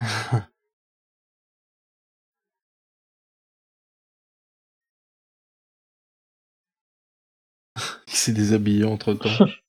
[8.08, 9.14] Il s'est déshabillé entre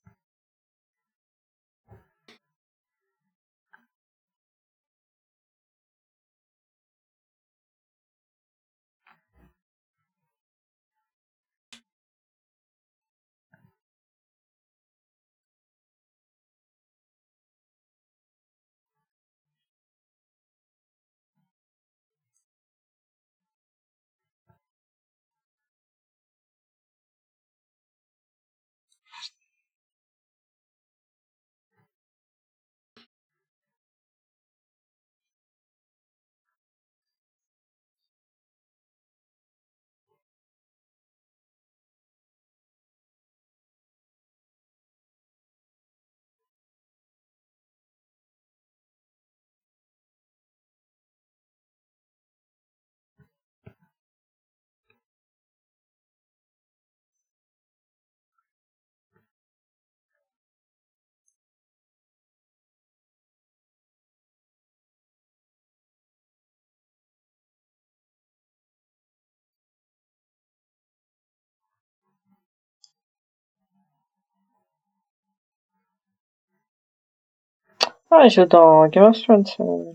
[78.12, 79.44] Ah, il joue dans Game of Thrones.
[79.60, 79.94] euh,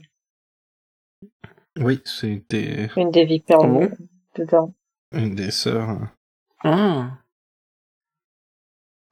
[1.78, 3.90] Oui, c'était Une des vipères Ah bon?
[4.36, 4.74] dedans.
[5.12, 5.88] une des sœurs.
[5.88, 6.10] hein.
[6.64, 7.18] Ah.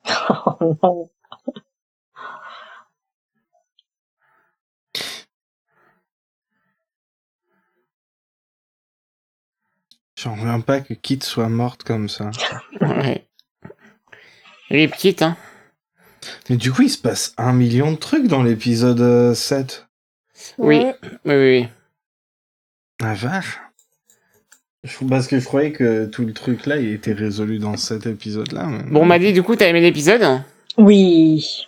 [0.60, 1.10] Oh non.
[10.16, 12.30] J'en reviens pas que Kit soit morte comme ça.
[12.80, 13.26] Ouais.
[14.70, 15.36] Les petites, hein.
[16.48, 19.86] Mais du coup, il se passe un million de trucs dans l'épisode euh, 7.
[20.58, 20.78] Oui.
[20.78, 20.96] Ouais.
[21.02, 21.68] Oui, oui, oui.
[23.02, 23.60] Ah vache.
[24.84, 28.06] Je- Parce que je croyais que tout le truc là, il était résolu dans cet
[28.06, 28.64] épisode-là.
[28.66, 30.42] mais- Bon, on m'a dit, du coup, t'as aimé l'épisode?
[30.78, 31.66] Oui.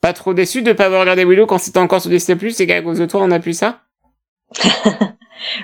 [0.00, 2.82] Pas trop déçu de pas avoir regardé Willow quand c'était encore sur Disney+, et qu'à
[2.82, 3.80] cause de toi, on a plus ça?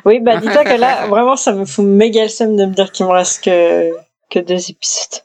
[0.06, 2.90] Oui, bah dis-toi que là, vraiment, ça me fout méga le seum de me dire
[2.92, 3.90] qu'il me reste que,
[4.30, 5.22] que deux épisodes.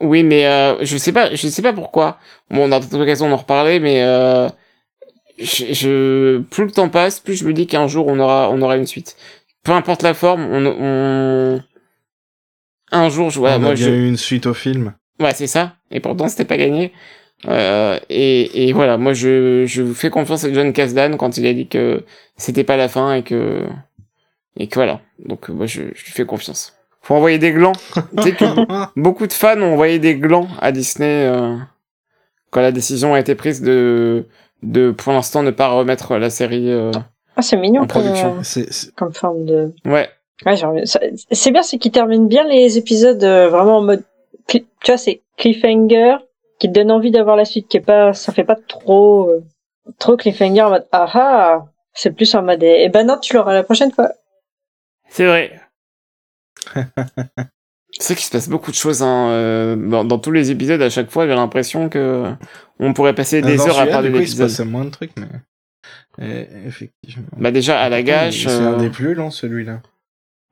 [0.00, 2.18] Oui, mais euh, je sais pas, je sais pas pourquoi.
[2.50, 4.48] Bon, on a peut-être l'occasion d'en reparler, mais euh,
[5.38, 8.60] je, je- plus le temps passe, plus je me dis qu'un jour on aura, on
[8.62, 9.16] aura une suite.
[9.64, 11.62] Peu importe la forme, on, on...
[12.92, 14.94] un jour, je, On ouais, a moi, bien je, eu une suite au film.
[15.20, 15.76] ouais, c'est ça.
[15.90, 16.92] Et pourtant, c'était pas gagné.
[17.48, 21.52] Euh, et, et voilà, moi, je, je fais confiance à John Kasdan quand il a
[21.54, 22.04] dit que
[22.36, 23.66] c'était pas la fin et que,
[24.58, 25.02] et que voilà.
[25.20, 26.75] Donc, moi, je, je lui fais confiance.
[27.06, 27.72] Faut envoyer des glands.
[27.72, 28.44] tu sais que
[29.00, 31.54] Beaucoup de fans ont envoyé des glands à Disney euh,
[32.50, 34.26] quand la décision a été prise de,
[34.62, 36.70] de pour l'instant ne pas remettre la série.
[36.72, 36.90] euh,
[37.36, 38.36] Ah, c'est mignon En comme, production.
[38.38, 39.72] euh, C'est- c'est- comme forme de.
[39.84, 40.08] Ouais,
[40.44, 40.56] Ouais,
[41.32, 44.02] C'est bien, c'est qu'ils terminent bien les épisodes euh, vraiment en mode.
[44.48, 46.16] cli- Tu vois, c'est cliffhanger
[46.58, 49.44] qui te donne envie d'avoir la suite, qui est pas, ça fait pas trop, euh,
[49.98, 51.64] trop cliffhanger en mode ah ah.
[51.94, 54.10] C'est plus en mode eh ben non, tu l'auras la prochaine fois.
[55.08, 55.58] c'est vrai.
[57.98, 60.80] C'est qu'il se passe beaucoup de choses hein, euh, dans, dans tous les épisodes.
[60.82, 62.32] À chaque fois, j'ai l'impression que
[62.78, 64.90] on pourrait passer des Dans heures à parler du coup, il se passait moins de
[64.90, 65.26] trucs, mais.
[66.20, 67.26] Eh, effectivement.
[67.36, 68.44] Bah déjà à la gâche.
[68.46, 69.80] C'est un euh, des plus longs, celui-là.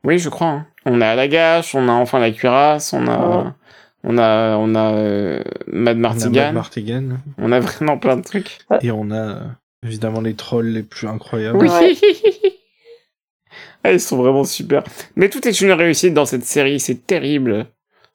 [0.05, 0.49] Oui, je crois.
[0.49, 0.67] hein.
[0.85, 3.51] On a à la gâche, on a enfin la cuirasse, on a, Ouais.
[4.05, 7.05] on a, on a euh, Mad On a Martigan.
[7.39, 8.59] On a vraiment plein de trucs.
[8.83, 9.41] Et on a euh,
[9.87, 11.57] évidemment les trolls les plus incroyables.
[11.59, 11.69] Oui.
[13.85, 14.83] Ah, ils sont vraiment super.
[15.15, 17.67] Mais tout est une réussite dans cette série, c'est terrible.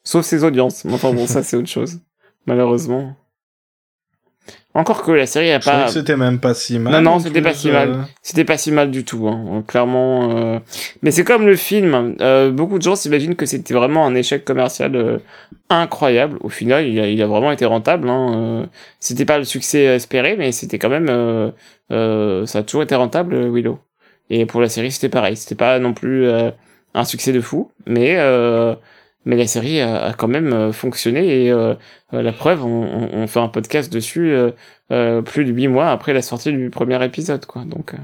[0.03, 0.83] Sauf ses audiences.
[0.85, 1.99] Mais Enfin bon, ça c'est autre chose.
[2.47, 3.15] Malheureusement.
[4.75, 5.87] Encore que la série a Je pas...
[5.87, 6.93] c'était même pas si mal.
[6.93, 7.89] Non, non, c'était pas si mal.
[7.89, 9.63] euh, C'était pas si mal du tout, hein.
[9.67, 10.37] clairement.
[10.37, 10.59] euh.
[11.01, 12.15] Mais c'est comme le film.
[12.21, 15.17] euh, beaucoup de gens s'imaginent que c'était vraiment un échec commercial euh,
[15.69, 16.37] incroyable.
[16.41, 18.09] Au final, il a, il a vraiment été rentable.
[18.09, 18.33] Hein.
[18.35, 18.65] euh.
[18.99, 21.07] C'était pas le succès espéré, mais c'était quand même.
[21.09, 21.49] euh,
[21.91, 23.79] euh, ça a toujours été rentable, euh, Willow.
[24.29, 25.35] Et pour la série, c'était pareil.
[25.35, 26.51] C'était pas non plus euh,
[26.93, 28.75] un succès de fou, mais euh,
[29.25, 31.75] mais la série a, a quand même euh, fonctionné et euh,
[32.13, 34.51] euh, la preuve, on, on, on fait un podcast dessus euh,
[34.91, 37.63] euh, plus de huit mois après la sortie du premier épisode, quoi.
[37.65, 37.97] Donc, euh,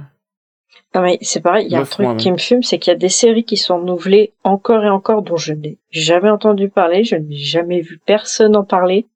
[0.93, 2.95] Non mais c'est pareil, il y a un truc qui me fume, c'est qu'il y
[2.95, 7.03] a des séries qui sont renouvelées encore et encore dont je n'ai jamais entendu parler,
[7.03, 9.07] je n'ai jamais vu personne en parler.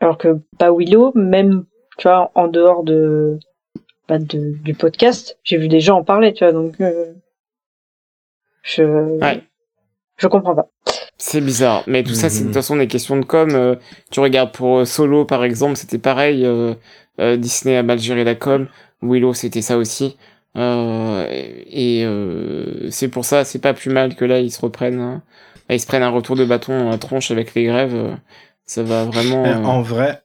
[0.00, 1.64] Alors que bah Willow, même
[1.98, 3.38] tu vois, en dehors de,
[4.10, 7.14] bah, de du podcast, j'ai vu des gens en parler, tu vois, donc euh,
[8.62, 9.42] je Ouais.
[10.18, 10.68] je comprends pas.
[11.16, 12.50] C'est bizarre, mais tout ça, c'est de Mhm.
[12.50, 13.50] toute façon des questions de com.
[13.54, 13.76] euh,
[14.10, 16.44] tu regardes pour euh, Solo, par exemple, c'était pareil.
[16.44, 16.74] euh,
[17.20, 18.68] euh, Disney a mal géré la com.
[19.02, 20.16] Willow, c'était ça aussi.
[20.56, 24.98] Euh, et euh, c'est pour ça, c'est pas plus mal que là, ils se reprennent.
[25.00, 25.22] hein.
[25.68, 28.16] Là, ils se prennent un retour de bâton dans la tronche avec les grèves.
[28.64, 29.44] ça va vraiment.
[29.44, 30.22] Euh, en vrai,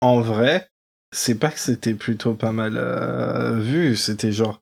[0.00, 0.66] en vrai,
[1.12, 4.60] c'est pas que c'était plutôt pas mal euh, vu, c'était genre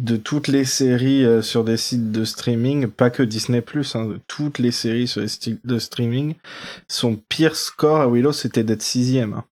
[0.00, 3.62] de toutes les séries euh, sur des sites de streaming, pas que Disney
[3.94, 6.34] hein, de toutes les séries sur les sites de streaming,
[6.88, 9.32] son pire score à Willow c'était d'être sixième.
[9.34, 9.44] hein.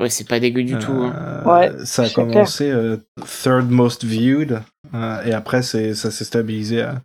[0.00, 0.92] Ouais, c'est pas dégueu du tout.
[0.92, 1.12] hein.
[1.16, 2.96] Euh, Ouais, ça a c'est commencé euh,
[3.42, 4.62] third most viewed
[4.94, 7.02] euh, et après c'est ça s'est stabilisé à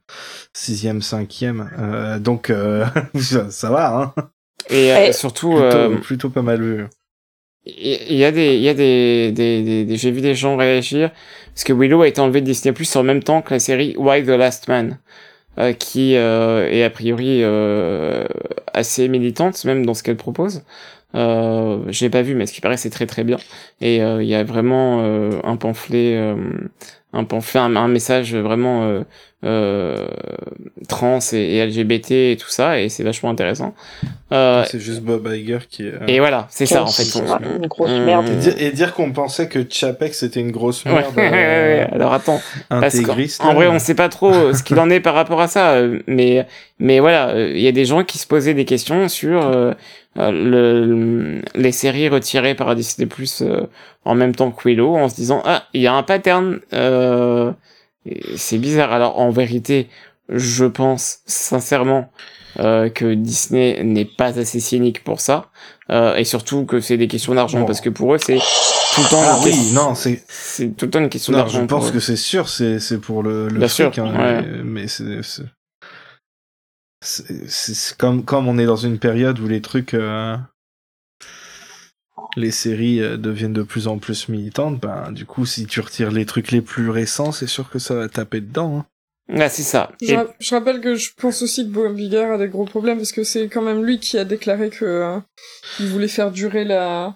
[0.54, 1.70] sixième, cinquième.
[1.80, 2.86] Euh, donc euh,
[3.20, 4.14] ça, ça va, hein.
[4.70, 6.86] Et euh, Et- surtout, Plutôt, euh, plutôt pas mal vu.
[7.66, 10.58] Il y a des, il y a des, des, des- des- j'ai vu des gens
[10.58, 11.12] réagir
[11.54, 13.96] parce que Willow a été enlevé de Disney Plus en même temps que la série
[13.98, 15.00] Why the Last Man,
[15.60, 18.26] euh, qui euh, est a priori euh,
[18.74, 20.64] assez militante même dans ce qu'elle propose.
[21.16, 23.38] Euh, je pas vu, mais ce qui paraît c'est très très bien.
[23.82, 26.36] Et euh, il y a vraiment euh, un pamphlet, euh,
[27.14, 29.04] un pamphlet, un, un message vraiment
[30.88, 33.74] trans et, et LGBT et tout ça, et c'est vachement intéressant.
[34.32, 35.94] Euh, C'est juste Bob Iger qui est.
[36.08, 37.04] et voilà, c'est ça en fait.
[37.20, 38.26] On- une grosse on- merde.
[38.58, 41.88] Et dire, qu'on pensait que Chapek c'était une grosse merde ouais, ouais, ouais.
[41.92, 42.96] euh, Alors attends, parce
[43.40, 45.74] en vrai, on sait pas trop euh, ce qu'il en est par rapport à ça,
[45.74, 46.46] euh, mais
[46.80, 49.74] mais voilà, euh, il y a des gens qui se posaient des questions sur euh,
[50.18, 53.62] euh, le, les séries retirées par Disney Plus euh,
[54.06, 57.52] en même temps que Willow, en se disant ah il y a un pattern, euh,
[58.36, 58.92] c'est bizarre.
[58.92, 59.88] Alors en vérité,
[60.30, 62.12] je pense sincèrement
[62.60, 65.50] euh, que Disney n'est pas assez cynique pour ça,
[65.90, 67.66] euh, et surtout que c'est des questions d'argent Bon.
[67.66, 70.24] parce que pour eux c'est tout le temps Ah une oui, question- non, c'est.
[70.28, 71.62] c'est tout le temps une question d'argent.
[71.62, 74.62] je pense que c'est sûr, c'est c'est pour le, le Bien fric, sûr, hein, ouais.
[74.64, 75.22] mais, c'est-
[77.02, 80.38] c'est comme comme on est dans une période où les trucs, euh,
[82.38, 86.12] les séries euh, deviennent de plus en plus militantes, ben du coup, si tu retires
[86.12, 88.78] les trucs les plus récents, c'est sûr que ça va taper dedans.
[88.80, 88.86] hein.
[89.30, 89.92] Ah, c'est ça.
[90.02, 92.66] Je, Et- ra- je rappelle que je pense aussi que Bob Iger a des gros
[92.66, 95.20] problèmes parce que c'est quand même lui qui a déclaré que euh,
[95.80, 97.16] il voulait faire durer la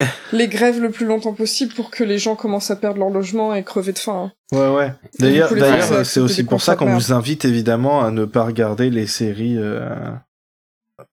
[0.32, 3.54] les grèves le plus longtemps possible pour que les gens commencent à perdre leur logement
[3.54, 4.30] et crever de faim.
[4.52, 4.56] hein.
[4.56, 4.92] Ouais, ouais.
[5.18, 8.90] D'ailleurs, d'ailleurs, euh, c'est aussi pour ça qu'on vous invite évidemment à ne pas regarder
[8.90, 9.88] les séries euh,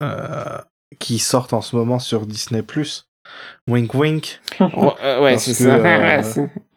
[0.02, 0.58] euh,
[0.98, 2.62] qui sortent en ce moment sur Disney+.
[3.68, 4.40] Wink wink.
[4.58, 5.76] Ouais, c'est ça.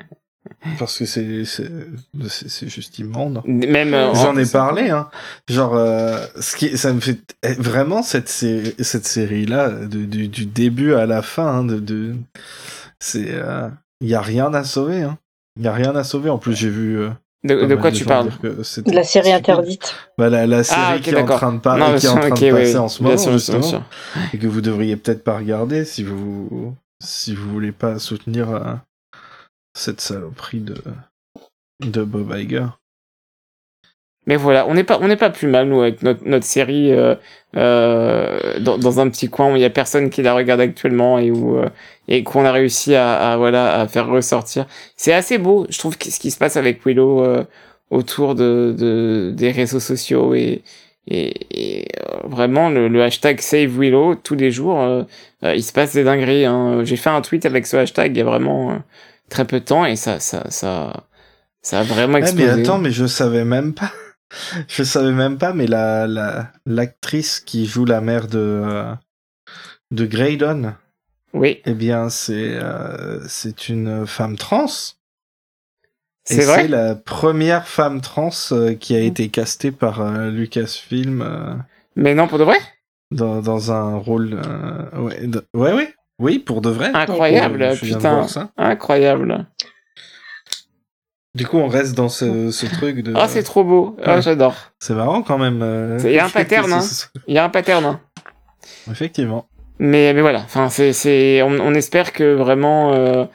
[0.50, 3.42] euh, Parce que c'est c'est juste immonde.
[3.46, 5.10] Même euh, J'en en- ai parlé, hein.
[5.50, 10.06] Genre, euh, ce qui, ça me fait eh, vraiment cette série, cette série là, du,
[10.08, 12.16] du, du début à la fin, hein, de, de
[13.00, 13.34] c'est,
[14.02, 15.18] il y a rien à sauver, hein.
[15.58, 16.30] Il y a rien à sauver.
[16.30, 16.98] En plus, j'ai vu.
[17.00, 17.10] euh,
[17.44, 18.30] de, de quoi de tu parles?
[18.42, 19.94] De la série interdite.
[20.18, 22.16] Bah, la, la série Ah, qui est en train de, par- Non, qui est en
[22.18, 23.84] train de passer en ce moment, sûr, bien justement, sûr.
[24.34, 26.74] et que vous devriez peut-être pas regarder si vous
[27.04, 28.62] si vous voulez pas soutenir euh,
[29.74, 30.76] cette saloperie de
[31.80, 32.68] de Bob Iger.
[34.26, 37.16] Mais voilà, on n'est pas, pas plus mal nous avec notre, notre série euh,
[37.58, 41.30] euh, dans, un petit coin où il y a personne qui la regarde actuellement et
[41.30, 41.68] où euh,
[42.08, 44.66] et qu'on a réussi à, voilà à faire ressortir.
[44.96, 47.46] C'est assez beau, je trouve, ce qui se passe avec Willow
[47.90, 50.62] autour de, de des réseaux sociaux et
[51.06, 51.86] et,
[52.24, 55.06] vraiment le, hashtag Save Willow tous les jours,
[55.44, 56.46] il se passe des dingueries.
[56.46, 56.84] Hein.
[56.86, 58.82] J'ai fait un tweet avec ce hashtag il y a vraiment
[59.34, 61.06] très peu de temps et ça ça ça
[61.64, 62.52] ça a vraiment explosé.
[62.52, 63.92] mais attends, mais je savais même pas.
[64.68, 68.94] Je savais même pas, mais la la l'actrice qui joue la mère de euh,
[69.92, 70.74] de Graydon,
[71.34, 74.66] Oui, eh bien c'est euh, c'est une femme trans.
[76.30, 76.64] Et c'est vrai?
[76.64, 81.64] c'est la première femme trans euh, qui a été castée par Lucasfilm
[81.96, 82.58] Mais non, pour de vrai?
[83.12, 84.40] dans, dans un rôle.
[84.98, 86.92] ouais, de- ouais, ouais, oui, pour de vrai.
[86.94, 88.28] Incroyable, putain.
[88.28, 88.52] ça.
[88.58, 89.46] Incroyable.
[91.36, 93.12] Du coup, on reste dans ce, ce truc de.
[93.16, 93.98] Ah, c'est trop beau.
[94.04, 94.22] Ah, ouais.
[94.22, 94.54] j'adore.
[94.80, 95.62] C'est marrant quand même.
[95.64, 96.82] euh, Il y a un pattern, hein.
[97.28, 97.84] Il y a un pattern.
[97.86, 98.00] hein.
[98.92, 99.48] Effectivement.
[99.80, 100.40] Mais, mais voilà.
[100.42, 103.26] Enfin, c'est, c'est, on, on espère que vraiment euh,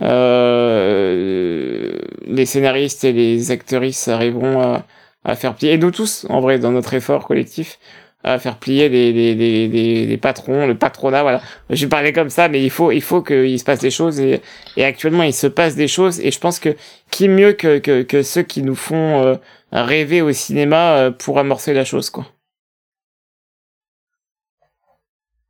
[0.00, 4.86] euh, les scénaristes et les actrices arriveront à,
[5.24, 7.78] à faire plier, et nous tous, en vrai, dans notre effort collectif,
[8.24, 11.40] à faire plier les, les, les, les, les patrons, le patronat, voilà.
[11.70, 14.40] Je parler comme ça, mais il faut, il faut qu'il se passe des choses, et,
[14.76, 16.76] et actuellement, il se passe des choses, et je pense que
[17.10, 19.34] qui mieux que, que, que ceux qui nous font euh,
[19.72, 22.26] rêver au cinéma euh, pour amorcer la chose, quoi.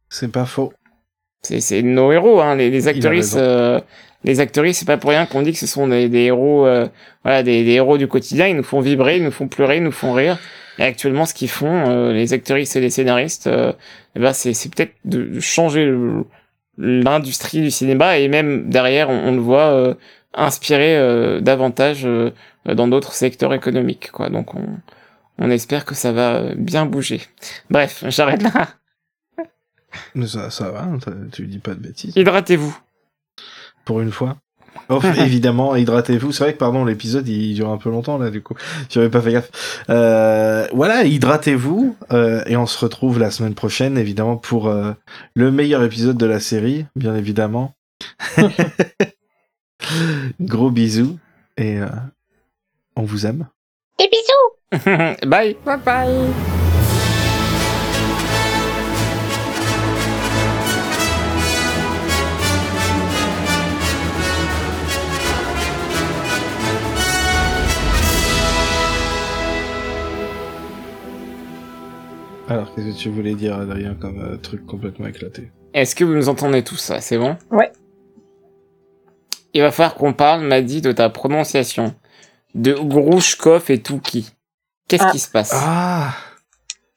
[0.08, 0.72] C'est pas faux.
[1.42, 3.34] C'est, c'est nos héros, hein, les, les actrices.
[3.36, 3.80] euh,
[4.24, 6.86] les actrices, c'est pas pour rien qu'on dit que ce sont des, des héros, euh,
[7.24, 8.46] voilà, des, des héros du quotidien.
[8.46, 10.38] Ils nous font vibrer, ils nous font pleurer, ils nous font rire.
[10.82, 13.72] Et actuellement, ce qu'ils font, euh, les actrices et les scénaristes, euh,
[14.16, 15.94] eh ben, c'est, peut-être de changer
[16.76, 19.94] l'industrie du cinéma et même derrière, on, on le voit euh,
[20.34, 22.08] inspirer davantage
[22.64, 24.28] dans d'autres secteurs économiques, quoi.
[24.28, 24.66] Donc, on,
[25.38, 27.20] on espère que ça va bien bouger.
[27.70, 28.70] Bref, j'arrête là.
[30.16, 30.98] Mais ça, ça va, hein,
[31.30, 32.16] tu dis pas de bêtises.
[32.16, 32.76] Hydratez-vous.
[33.84, 34.36] Pour une fois.
[34.88, 36.32] Oh, évidemment, hydratez-vous.
[36.32, 38.54] C'est vrai que, pardon, l'épisode, il dure un peu longtemps, là, du coup.
[38.90, 39.50] J'avais pas fait gaffe.
[39.90, 41.96] Euh, voilà, hydratez-vous.
[42.12, 44.92] euh, et on se retrouve la semaine prochaine, évidemment, pour euh,
[45.34, 47.74] le meilleur épisode de la série, bien évidemment.
[50.40, 51.18] Gros bisous.
[51.56, 51.86] Et euh,
[52.96, 53.46] on vous aime.
[53.98, 54.84] Des bisous
[55.26, 55.56] Bye.
[55.64, 56.51] Bye bye.
[72.52, 75.50] Alors, qu'est-ce que tu voulais dire, Adrien, comme euh, truc complètement éclaté?
[75.72, 77.36] Est-ce que vous nous entendez tous ça C'est bon?
[77.50, 77.72] Ouais.
[79.54, 81.94] Il va falloir qu'on parle, m'a dit, de ta prononciation.
[82.54, 84.30] De Grouchkov et Touki.
[84.88, 85.10] Qu'est-ce Ah.
[85.12, 85.52] qui se passe?
[85.54, 86.14] Ah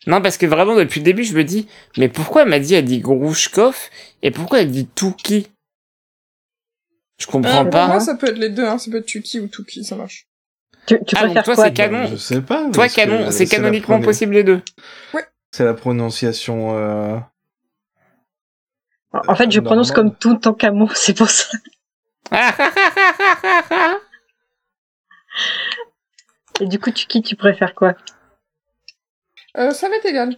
[0.08, 2.74] Non, parce que vraiment, depuis le début, je me dis, mais pourquoi elle m'a dit,
[2.76, 3.78] elle dit Grouchkov,
[4.22, 5.48] et pourquoi elle dit Touki?
[7.18, 7.88] Je comprends Euh, pas.
[7.88, 8.78] moi, ça peut être les deux, hein.
[8.78, 10.28] Ça peut être Tuki ou Tuki, ça marche.
[10.86, 11.64] Tu, tu Ah, donc toi, quoi?
[11.66, 12.08] c'est canon.
[12.08, 12.70] Je sais pas.
[12.72, 14.62] Toi, canon, c'est canoniquement possible les deux.
[15.56, 16.78] C'est la prononciation...
[16.78, 17.18] Euh...
[19.14, 19.64] En fait, je Normal.
[19.64, 21.48] prononce comme tout en camo, c'est pour ça.
[26.60, 27.96] Et du coup, tu qui tu préfères quoi?
[29.58, 30.36] Euh, ça m'est égal.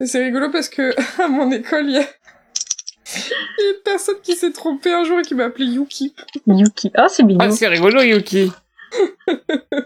[0.00, 2.02] C'est rigolo parce que à mon école, il y a...
[2.02, 6.14] il y a une personne qui s'est trompée un jour et qui m'a appelé Yuki.
[6.46, 6.92] Yuki.
[6.94, 7.40] Ah, c'est mignon.
[7.46, 8.52] ah, c'est rigolo, Yuki.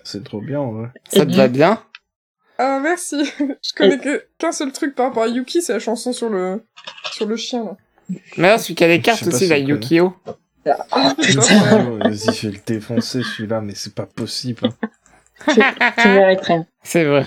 [0.05, 0.89] C'est trop bien, en vrai.
[1.09, 1.83] Ça Et te du- va bien?
[2.59, 3.17] Ah, merci.
[3.39, 6.63] Je connais que qu'un seul truc par rapport à Yuki, c'est la chanson sur le
[7.13, 7.77] sur le chien, là.
[8.37, 9.59] Mais là, celui qui a des Je cartes aussi, si la.
[9.59, 10.15] Yukio.
[10.65, 10.73] Sais
[11.71, 11.99] pas, ouais.
[12.11, 14.69] Vas-y, je vais le défoncer celui-là, mais c'est pas possible.
[14.69, 14.73] hein.
[16.83, 17.27] C'est vrai.